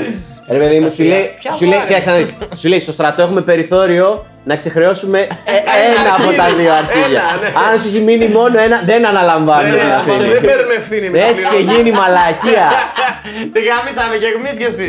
Ρε 0.54 0.58
παιδί 0.62 0.76
μου, 0.82 0.88
σου 0.96 1.04
λέει, 1.12 1.24
σου 1.58 1.64
λέει, 1.70 1.80
κοίταξε 1.88 2.10
να 2.12 2.16
δεις, 2.20 2.28
σου 2.60 2.66
λέει, 2.72 2.80
στο 2.86 2.92
στρατό 2.98 3.20
έχουμε 3.26 3.40
περιθώριο 3.50 4.06
να 4.44 4.56
ξεχρεώσουμε 4.56 5.18
ε- 5.54 5.62
ένα 5.86 6.10
από 6.18 6.30
τα 6.36 6.46
δύο 6.58 6.72
αρχίδια. 6.80 7.22
Ένα, 7.32 7.40
ναι. 7.40 7.48
Αν 7.72 7.80
σου 7.80 7.88
έχει 7.88 8.00
μείνει 8.00 8.26
μόνο 8.28 8.58
ένα, 8.66 8.82
δεν 8.84 9.06
αναλαμβάνουμε 9.06 9.70
Δεν 9.70 9.78
την 9.80 9.88
αναλαμβάνουμε, 9.88 10.24
ευθύνη. 10.24 10.46
δεν 10.46 10.50
παίρνουμε 10.50 10.74
ευθύνη 10.74 11.08
με 11.10 11.18
τα 11.18 11.24
Έτσι 11.24 11.34
και 11.42 11.48
πληρώνουμε. 11.48 11.72
γίνει 11.76 11.90
μαλακία. 12.00 12.66
Την 13.54 13.62
γάμισαμε 13.68 14.14
και 14.22 14.28
εμείς 14.38 14.54
και 14.60 14.66
εσύ. 14.72 14.86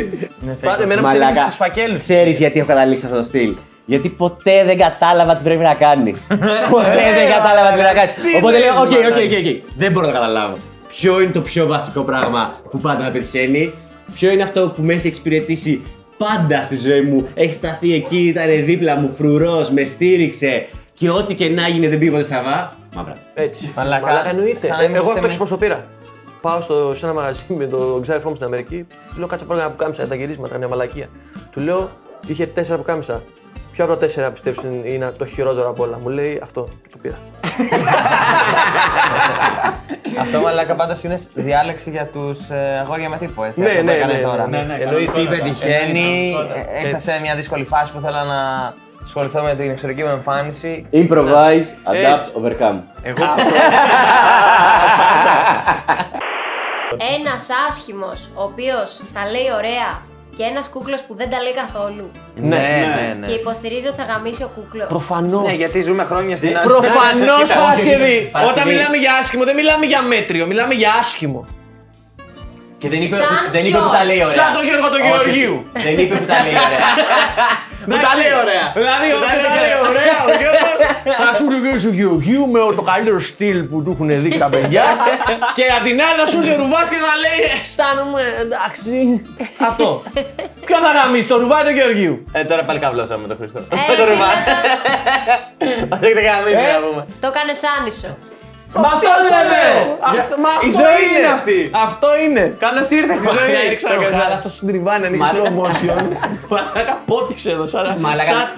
Πάτε 0.66 0.82
εμένα 0.82 1.00
που 1.02 1.08
θέλει 1.08 1.36
στους 1.44 1.56
φακέλους. 1.62 2.00
ξέρεις 2.00 2.38
γιατί 2.38 2.58
έχω 2.58 2.68
καταλήξει 2.68 3.04
αυτό 3.06 3.16
το 3.16 3.24
στυλ; 3.30 3.50
Γιατί 3.84 4.08
ποτέ 4.08 4.56
δεν 4.68 4.78
κατάλαβα 4.78 5.32
τι 5.36 5.42
πρέπει 5.44 5.62
να 5.70 5.74
κάνεις. 5.84 6.16
ποτέ 6.76 7.04
δεν 7.18 7.26
κατάλαβα 7.36 7.68
τι 7.72 7.76
πρέπει 7.80 7.90
να 7.94 7.96
κάνεις. 8.00 8.12
Οπότε 8.38 8.58
λέω: 8.58 8.72
Οκ, 8.84 8.90
οκ, 8.90 9.16
οκ, 9.26 9.32
οκ. 9.42 9.48
Δεν 9.82 9.92
μπορώ 9.92 10.06
να 10.06 10.12
καταλάβω. 10.12 10.56
Ποιο 10.88 11.20
είναι 11.20 11.30
το 11.38 11.40
πιο 11.40 11.66
βασικό 11.66 12.00
πράγμα 12.10 12.42
που 12.70 12.78
πάντα 12.78 13.02
με 13.04 13.10
πετυχαίνει, 13.10 13.72
Ποιο 14.14 14.30
είναι 14.30 14.42
αυτό 14.42 14.60
που 14.76 14.82
με 14.82 14.92
έχει 14.94 15.06
εξυπηρετήσει 15.06 15.82
πάντα 16.24 16.62
στη 16.62 16.76
ζωή 16.76 17.00
μου. 17.00 17.28
Έχει 17.34 17.52
σταθεί 17.52 17.94
εκεί, 17.94 18.18
ήταν 18.26 18.64
δίπλα 18.64 18.96
μου, 18.96 19.14
φρουρός, 19.18 19.70
με 19.70 19.84
στήριξε 19.84 20.66
και 20.94 21.10
ό,τι 21.10 21.34
και 21.34 21.48
να 21.48 21.68
γίνει 21.68 21.88
δεν 21.88 21.98
πήγε 21.98 22.10
ποτέ 22.10 22.22
στραβά. 22.22 22.72
Μαύρα. 22.94 23.14
Έτσι. 23.34 23.72
Μαλάκα. 23.76 24.06
Μαλάκα 24.06 24.28
εννοείται. 24.28 24.66
Σαν 24.66 24.80
Ε, 24.80 24.84
εμείς 24.84 24.96
Εγώ 24.96 25.06
αυτό 25.06 25.12
εμείς- 25.18 25.24
έξω 25.26 25.38
πώς 25.38 25.48
το 25.48 25.56
πήρα. 25.56 25.84
Πάω 26.40 26.60
στο, 26.60 26.92
σε 26.96 27.04
ένα 27.04 27.14
μαγαζί 27.14 27.40
με 27.48 27.66
τον 27.66 28.02
ξάδερφό 28.02 28.28
μου 28.28 28.34
στην 28.34 28.46
Αμερική. 28.46 28.86
Του 29.12 29.18
λέω 29.18 29.26
κάτσε 29.26 29.44
πρόγραμμα 29.44 29.70
που 29.70 29.76
κάμισα 29.76 30.06
τα 30.06 30.14
γυρίσματα, 30.14 30.58
μια 30.58 30.68
μαλακία. 30.68 31.06
Του 31.50 31.60
λέω 31.60 31.90
είχε 32.26 32.46
τέσσερα 32.46 32.76
που 32.76 32.82
κάμισα. 32.82 33.22
Ποιο 33.72 33.84
από 33.84 33.92
τα 33.92 33.98
τέσσερα 33.98 34.30
πιστεύεις 34.30 34.60
είναι 34.84 35.12
το 35.18 35.26
χειρότερο 35.26 35.68
από 35.68 35.82
όλα. 35.82 35.98
Μου 36.02 36.08
λέει 36.08 36.38
αυτό. 36.42 36.68
Το 36.90 36.98
πήρα. 37.02 37.16
Αυτό 40.20 40.40
μαλάκα 40.40 40.74
πάντως 40.74 41.02
είναι 41.02 41.20
διάλεξη 41.34 41.90
για 41.90 42.04
τους 42.06 42.38
ε, 42.50 42.78
αγόρια 42.80 43.08
με 43.08 43.16
τύπο, 43.16 43.44
έτσι. 43.44 43.60
Ναι, 43.60 43.66
αυτό 43.66 43.78
που 43.80 43.84
ναι, 43.86 43.92
έκανε 43.92 44.12
ναι, 44.12 44.18
τώρα. 44.18 44.46
ναι, 44.48 44.56
ναι, 44.62 44.74
Εννοείται 44.80 45.12
τι 45.12 45.24
κανονικότατα. 45.26 45.30
πετυχαίνει, 45.42 46.32
Κανονικότατα. 46.34 46.78
ε, 46.78 46.84
έφτασε 46.86 47.10
σε 47.10 47.20
μια 47.22 47.34
δύσκολη 47.34 47.64
φάση 47.64 47.92
που 47.92 48.00
θέλω 48.00 48.16
να 48.28 48.72
ασχοληθώ 49.04 49.42
με 49.42 49.54
την 49.54 49.70
εξωτερική 49.70 50.02
μου 50.02 50.08
εμφάνιση. 50.10 50.86
Improvise, 50.92 51.90
adapt, 51.90 52.14
Έτσι. 52.14 52.32
overcome. 52.42 52.78
Εγώ. 53.02 53.24
Ένας 57.18 57.48
άσχημος, 57.68 58.30
ο 58.34 58.42
οποίος 58.42 59.00
τα 59.14 59.30
λέει 59.30 59.50
ωραία 59.56 59.98
και 60.36 60.42
ένας 60.42 60.68
κούκλος 60.68 61.02
που 61.02 61.14
δεν 61.14 61.30
τα 61.30 61.38
λέει 61.42 61.54
καθόλου. 61.54 62.10
Ναι, 62.34 62.56
ναι, 62.96 63.16
ναι. 63.18 63.26
Και 63.26 63.32
υποστηρίζει 63.32 63.86
ότι 63.86 63.96
θα 63.96 64.06
γαμίσει 64.12 64.42
ο 64.42 64.50
κούκλος. 64.56 64.86
Προφανώς. 64.88 65.46
Ναι, 65.46 65.54
γιατί 65.54 65.82
ζούμε 65.82 66.04
χρόνια 66.04 66.36
στην 66.36 66.56
άλλη. 66.56 66.66
Προφανώς 66.66 67.42
Κοίτα, 67.42 67.54
Παρασκευή. 67.54 68.16
Παρασκευή. 68.32 68.58
Όταν 68.58 68.68
μιλάμε 68.72 68.96
για 68.96 69.12
άσχημο, 69.20 69.44
δεν 69.44 69.54
μιλάμε 69.54 69.86
για 69.86 70.02
μέτριο, 70.02 70.46
μιλάμε 70.46 70.74
για 70.74 70.90
άσχημο. 71.00 71.46
Και 72.78 72.88
δεν 72.88 73.02
είπε, 73.02 73.16
Σαν 73.16 73.26
δεν 73.52 73.64
είπε 73.64 73.76
ποιο; 73.76 73.86
που 73.86 73.92
τα 73.96 74.04
λέει 74.04 74.22
ωραία. 74.26 74.38
Σαν 74.40 74.50
τον 74.56 74.64
Γιώργο 74.68 74.88
τον 74.94 75.00
Όχι. 75.00 75.08
Γεωργίου. 75.08 75.56
Δεν 75.86 75.94
είπε 76.00 76.14
που 76.20 76.26
τα 76.32 76.38
λέει 76.44 76.56
ωραία. 76.66 76.82
Που 77.90 77.98
τα 78.06 78.12
λέει 78.20 78.34
ωραία. 78.42 78.66
Δηλαδή, 78.78 79.06
Που 79.12 79.18
τα 79.22 79.26
όταν 79.26 79.34
λέει 79.36 79.44
τα 79.46 79.60
λέει 79.64 79.74
ωραία, 79.74 79.78
ο 79.82 79.86
Γιώργος 79.92 80.04
θα 80.10 80.11
σου 81.80 81.92
λέει 81.92 81.94
ο 81.94 81.98
Γιώργος 82.00 82.24
του 82.24 82.30
Γεωργίου 82.30 82.46
με 82.52 82.58
το 82.76 82.82
καλύτερο 82.82 83.20
στυλ 83.20 83.58
που 83.62 83.82
του 83.82 83.90
έχουν 83.94 84.08
δείξει 84.22 84.38
τα 84.38 84.48
παιδιά. 84.48 84.84
Και 85.54 85.64
απ' 85.76 85.84
την 85.88 86.00
άλλη 86.06 86.18
θα 86.22 86.26
σου 86.32 86.40
λέει 86.40 86.54
ο 86.54 86.56
Ρουβάς 86.62 86.88
και 86.88 86.96
θα 87.06 87.14
λέει 87.24 87.40
«Ε, 87.50 87.60
αισθάνομαι 87.62 88.22
εντάξει. 88.44 89.22
Αυτό. 89.68 90.02
Ποιο 90.66 90.76
θα 90.84 90.90
γαμίσει, 90.96 91.28
το 91.28 91.36
Ρουβά 91.42 91.60
ή 91.60 91.64
το 91.64 91.70
Γεωργίου. 91.70 92.24
Ε, 92.32 92.44
τώρα 92.44 92.62
πάλι 92.62 92.78
καβλώσαμε 92.78 93.20
με 93.22 93.28
τον 93.28 93.36
Χριστό. 93.40 93.58
Ε, 93.58 93.76
Με 93.88 93.94
τον 93.98 94.06
φίλε, 94.06 94.10
Ρουβά. 94.10 94.28
το- 94.44 95.86
Μας 95.90 95.98
έχετε 96.06 96.22
καμίσει 96.30 96.56
να 96.74 96.80
πούμε. 96.88 97.02
Το 97.20 97.26
έκανε 97.32 97.52
άνισο. 97.78 98.12
Μα 98.74 98.88
αυτό 98.96 99.08
λέω! 99.52 99.98
Αυτό- 100.00 100.36
Μα 100.44 100.50
Η 100.66 100.68
αυτό 100.68 100.78
ζωή 100.82 101.02
είναι 101.08 101.18
είναι 101.18 101.32
αυτή. 101.38 101.58
Αυτό 101.88 102.08
είναι. 102.24 102.42
Καλώς 102.64 102.86
ήρθες 102.98 103.18
στη 103.18 103.26
ζωή. 103.38 103.52
Έριξα 103.66 103.88
το 103.94 104.16
χάλασα 104.18 104.48
στην 104.50 104.68
τριβάνι, 104.68 105.06
ανοίξει 105.06 105.28
slow 105.34 105.50
motion. 105.60 106.02
Μαλάκα 106.48 106.94
πότισε 107.06 107.50
εδώ, 107.50 107.66
σαν... 107.66 107.96
Μαλάκα. 108.00 108.52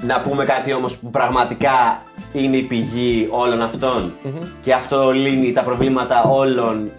Να 0.00 0.20
πούμε 0.20 0.44
κάτι 0.44 0.72
όμως 0.72 0.96
που 0.96 1.10
πραγματικά 1.10 2.02
είναι 2.32 2.56
η 2.56 2.62
πηγή 2.62 3.28
όλων 3.30 3.62
αυτών 3.62 4.12
και 4.60 4.72
αυτό 4.72 5.10
λύνει 5.10 5.52
τα 5.52 5.62
προβλήματα 5.62 6.22
όλων. 6.22 6.90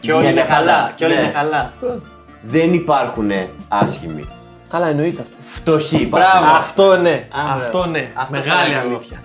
Και 0.00 0.12
όλοι 0.12 0.30
είναι 0.30 0.42
καλά. 0.42 0.92
Και 0.94 1.04
όλοι 1.04 1.14
ναι. 1.14 1.20
είναι 1.20 1.30
καλά. 1.30 1.72
Δεν 2.42 2.74
υπάρχουν 2.74 3.30
άσχημοι. 3.68 4.28
Καλά 4.70 4.86
εννοείται 4.86 5.22
αυτό. 5.22 5.34
Φτωχοί 5.40 5.96
υπάρχουν. 5.96 6.42
Ναι. 6.42 6.56
Αυτό 6.56 6.96
ναι. 6.96 7.26
Αυτό 7.34 7.86
ναι. 7.86 8.12
Μεγάλη 8.28 8.74
αλήθεια. 8.74 8.80
αλήθεια. 8.80 9.22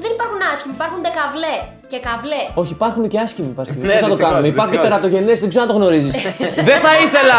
Δεν 0.00 0.10
υπάρχουν 0.10 0.38
άσχημοι, 0.52 0.74
υπάρχουν 0.74 1.00
δεκαβλέ 1.02 1.56
και 1.92 2.00
καβλέ. 2.08 2.42
Όχι, 2.62 2.72
υπάρχουν 2.78 3.02
και 3.12 3.18
άσχημοι 3.24 3.52
Παρασκευή. 3.58 3.86
Ναι, 3.86 3.92
Πώς 3.92 4.00
θα 4.00 4.08
το 4.08 4.12
δυστυχώς, 4.12 4.30
κάνουμε. 4.30 4.48
Υπάρχει 4.54 4.72
και 4.74 4.80
δυστυχώς. 4.80 5.00
τερατογενές, 5.02 5.36
δεν 5.42 5.48
ξέρω 5.52 5.62
αν 5.66 5.70
το 5.72 5.76
γνωρίζεις. 5.80 6.14
Δεν 6.68 6.78
θα 6.84 6.92
ήθελα 7.04 7.38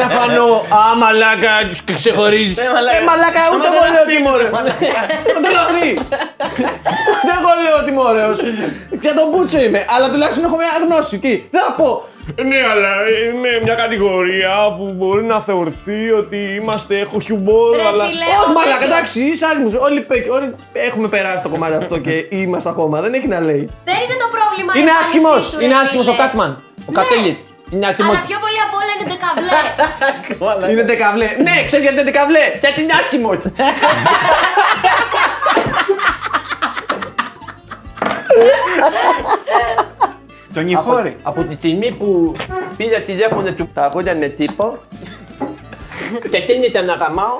να 0.00 0.06
φανώ 0.16 0.48
Α, 0.78 0.80
μαλάκα, 1.02 1.52
του 1.70 1.94
ξεχωρίζεις. 2.00 2.56
Ε, 2.64 2.66
μαλάκα. 2.76 2.98
Ε, 3.02 3.08
μαλάκα, 3.10 3.42
ούτε 3.54 3.66
εγώ 3.70 3.82
λέω 3.92 4.02
ότι 4.06 4.14
είμαι 4.18 4.30
ωραίο. 4.36 4.50
Δεν 5.44 5.50
λαθεί. 5.58 5.90
Δεν 7.26 7.34
εγώ 7.40 7.52
λέω 7.64 7.76
ότι 7.80 7.88
είμαι 7.92 8.04
ωραίος. 8.12 8.38
Για 9.04 9.14
τον 9.18 9.26
Μπούτσο 9.30 9.58
είμαι, 9.66 9.80
αλλά 9.94 10.06
τουλάχιστον 10.12 10.42
έχω 10.48 10.56
μια 10.62 10.72
γνώση 10.84 11.12
εκεί. 11.18 11.34
Δεν 11.54 11.60
θα 11.66 11.70
πω. 11.80 11.88
Ναι, 12.50 12.60
αλλά 12.72 12.90
είμαι 13.26 13.48
μια 13.62 13.74
κατηγορία 13.74 14.54
που 14.76 14.92
μπορεί 14.96 15.22
να 15.24 15.40
θεωρηθεί 15.40 16.10
ότι 16.10 16.36
είμαστε, 16.60 16.98
έχω 16.98 17.20
χιουμόρ, 17.20 17.76
Ρε 17.76 17.82
αλλά. 17.86 18.04
φίλε, 18.04 18.24
Όχι, 18.24 18.44
ο 18.48 18.52
μαλάκα, 18.52 18.78
τέτοιος- 18.78 18.90
εντάξει, 18.90 19.20
είσαι 19.22 19.46
άσχημος. 19.46 19.74
Όλοι, 19.74 20.00
πε- 20.00 20.30
όλοι 20.30 20.54
έχουμε 20.72 21.08
περάσει 21.08 21.42
το 21.42 21.48
κομμάτι 21.48 21.74
αυτό 21.82 21.98
και 21.98 22.14
είμαστε 22.42 22.68
ακόμα. 22.68 23.00
Δεν 23.00 23.12
έχει 23.14 23.28
να 23.28 23.40
λέει. 23.40 23.64
Δεν 23.84 23.94
είναι 24.04 24.16
το 24.24 24.28
πρόβλημα. 24.36 24.70
η 24.76 24.78
Είναι 24.80 24.90
εμφάνισή 24.90 25.16
άσχημο! 25.16 25.32
του, 25.50 25.58
ρε 25.58 25.64
Είναι 25.64 25.76
άσχημο 25.82 26.00
ο 26.00 26.04
φίλε. 26.04 26.16
Κάτμαν. 26.16 26.50
Ο 26.88 26.90
Ναι. 26.92 26.96
Κατέλη. 26.98 27.32
Είναι 27.72 27.84
Αλλά 27.86 27.94
ατιμότητα. 27.94 28.24
πιο 28.30 28.38
πολύ 28.44 28.58
απ' 28.66 28.74
όλα 28.80 28.90
είναι 28.94 29.06
δεκαβλέ. 29.14 30.70
Είναι 30.72 30.84
δεκαβλέ. 30.92 31.28
Ναι, 31.46 31.56
ξέρεις 31.68 31.82
γιατί 31.86 31.96
είναι 32.00 32.08
δεκαβλέ. 32.10 32.44
Γιατί 32.64 32.78
είναι 32.82 32.94
άσχημο. 33.00 33.30
Τον 40.54 40.68
Ιχώρη. 40.68 41.16
Από 41.22 41.42
τη 41.42 41.54
στιγμή 41.54 41.92
που 41.92 42.36
πήρα 42.76 42.98
τηλέφωνο 43.00 43.52
του 43.52 43.68
τα 43.74 43.82
αγόρια 43.84 44.16
με 44.16 44.26
τύπο 44.28 44.78
και 46.30 46.40
καίνεται 46.40 46.80
να 46.82 46.94
γαμάω. 46.94 47.36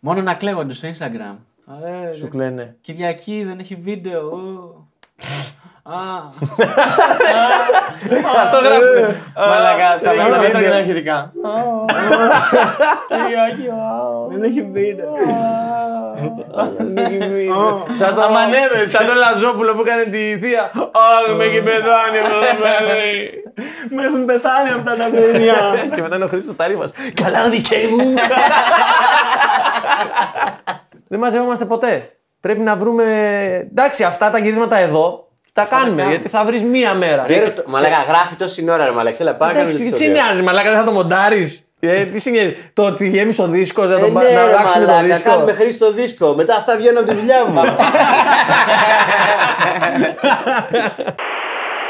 Μόνο 0.00 0.22
να 0.22 0.34
κλαίγονται 0.34 0.72
στο 0.74 0.88
Instagram. 0.88 1.36
Ε, 2.12 2.14
Σου 2.16 2.28
κλαίνε. 2.28 2.76
Κυριακή 2.80 3.44
δεν 3.48 3.58
έχει 3.58 3.74
βίντεο. 3.74 4.20
ω. 4.22 4.88
Α, 5.82 5.98
Αυτό 8.42 8.56
γράφουμε. 8.58 9.22
Μαλακά, 9.36 9.98
θα 10.02 10.12
δεν 10.14 10.16
πάμε 10.16 10.36
έχει 10.44 10.52
τα 10.52 10.58
βίντεο. 10.58 10.74
αρχιτικά. 10.76 11.32
δεν 14.30 14.42
έχει 14.42 14.62
βίντεο. 14.62 15.08
Σαν 17.90 18.14
το 18.14 18.22
αμανέδες. 18.22 18.90
Σαν 18.90 19.06
τον 19.06 19.16
Λαζόπουλο 19.16 19.74
που 19.74 19.80
έκανε 19.80 20.02
τη 20.04 20.38
θεία. 20.38 20.70
Αχ, 20.74 21.36
με 21.36 21.44
έχει 21.44 21.60
πεθάνει 21.62 22.18
αυτό 22.22 22.34
το 22.34 22.46
παιδί. 22.62 23.42
Με 23.90 24.04
έχουν 24.04 24.24
πεθάνει 24.24 24.68
αυτά 24.70 24.96
τα 24.96 25.08
παιδιά. 25.10 25.54
Και 25.94 26.02
μετά 26.02 26.16
είναι 26.16 26.24
ο 26.24 26.28
Χρήστος 26.28 26.56
Ταρίβας. 26.56 26.92
Καλά 27.14 27.48
δικέ 27.48 27.76
μου. 27.90 28.14
Δεν 31.08 31.18
μαζεύομαστε 31.18 31.64
ποτέ. 31.64 32.12
Πρέπει 32.40 32.60
να 32.60 32.76
βρούμε. 32.76 33.04
Εντάξει, 33.70 34.04
αυτά 34.04 34.30
τα 34.30 34.38
γυρίσματα 34.38 34.76
εδώ 34.78 35.28
τα 35.52 35.64
κάνουμε. 35.64 36.02
Γιατί 36.08 36.28
θα 36.28 36.44
βρεις 36.44 36.62
μία 36.62 36.94
μέρα. 36.94 37.24
Ξέρω 37.28 37.50
το- 37.50 37.62
Μαλάκα, 37.66 38.04
γράφει 38.08 38.34
τόση 38.34 38.70
ώρα 38.70 38.84
ρε 38.84 38.90
μαλάκα. 38.90 39.16
Έλα, 39.20 39.34
πάμε 39.34 39.52
Εντάξει, 39.52 39.76
τι 39.90 39.96
σε 39.96 40.04
νοιάζει, 40.06 40.42
μαλάκα, 40.42 40.70
δεν 40.70 40.78
θα 40.78 40.84
το 40.84 40.92
μοντάρεις. 40.92 41.69
Ε, 41.82 42.04
τι 42.04 42.20
σημαίνει, 42.20 42.56
το 42.74 42.82
ότι 42.82 43.08
γέμισε 43.08 43.42
ο 43.42 43.46
δίσκος, 43.46 43.88
να 43.88 43.96
Ε, 43.96 43.98
τον 44.00 44.12
ναι, 44.12 44.18
πα- 44.18 44.22
να 44.22 44.28
ρε, 44.28 44.40
αλλάξουμε 44.40 44.84
το 44.84 44.90
μαλάκα, 44.92 45.14
δίσκο. 45.14 45.30
κάνουμε 45.30 45.52
χρήση 45.52 45.72
στο 45.76 45.92
δίσκο. 45.92 46.34
Μετά 46.34 46.54
αυτά 46.56 46.76
βγαίνουν 46.76 46.98
από 46.98 47.06
τη 47.08 47.14
δουλειά 47.14 47.44
μου. 47.46 47.60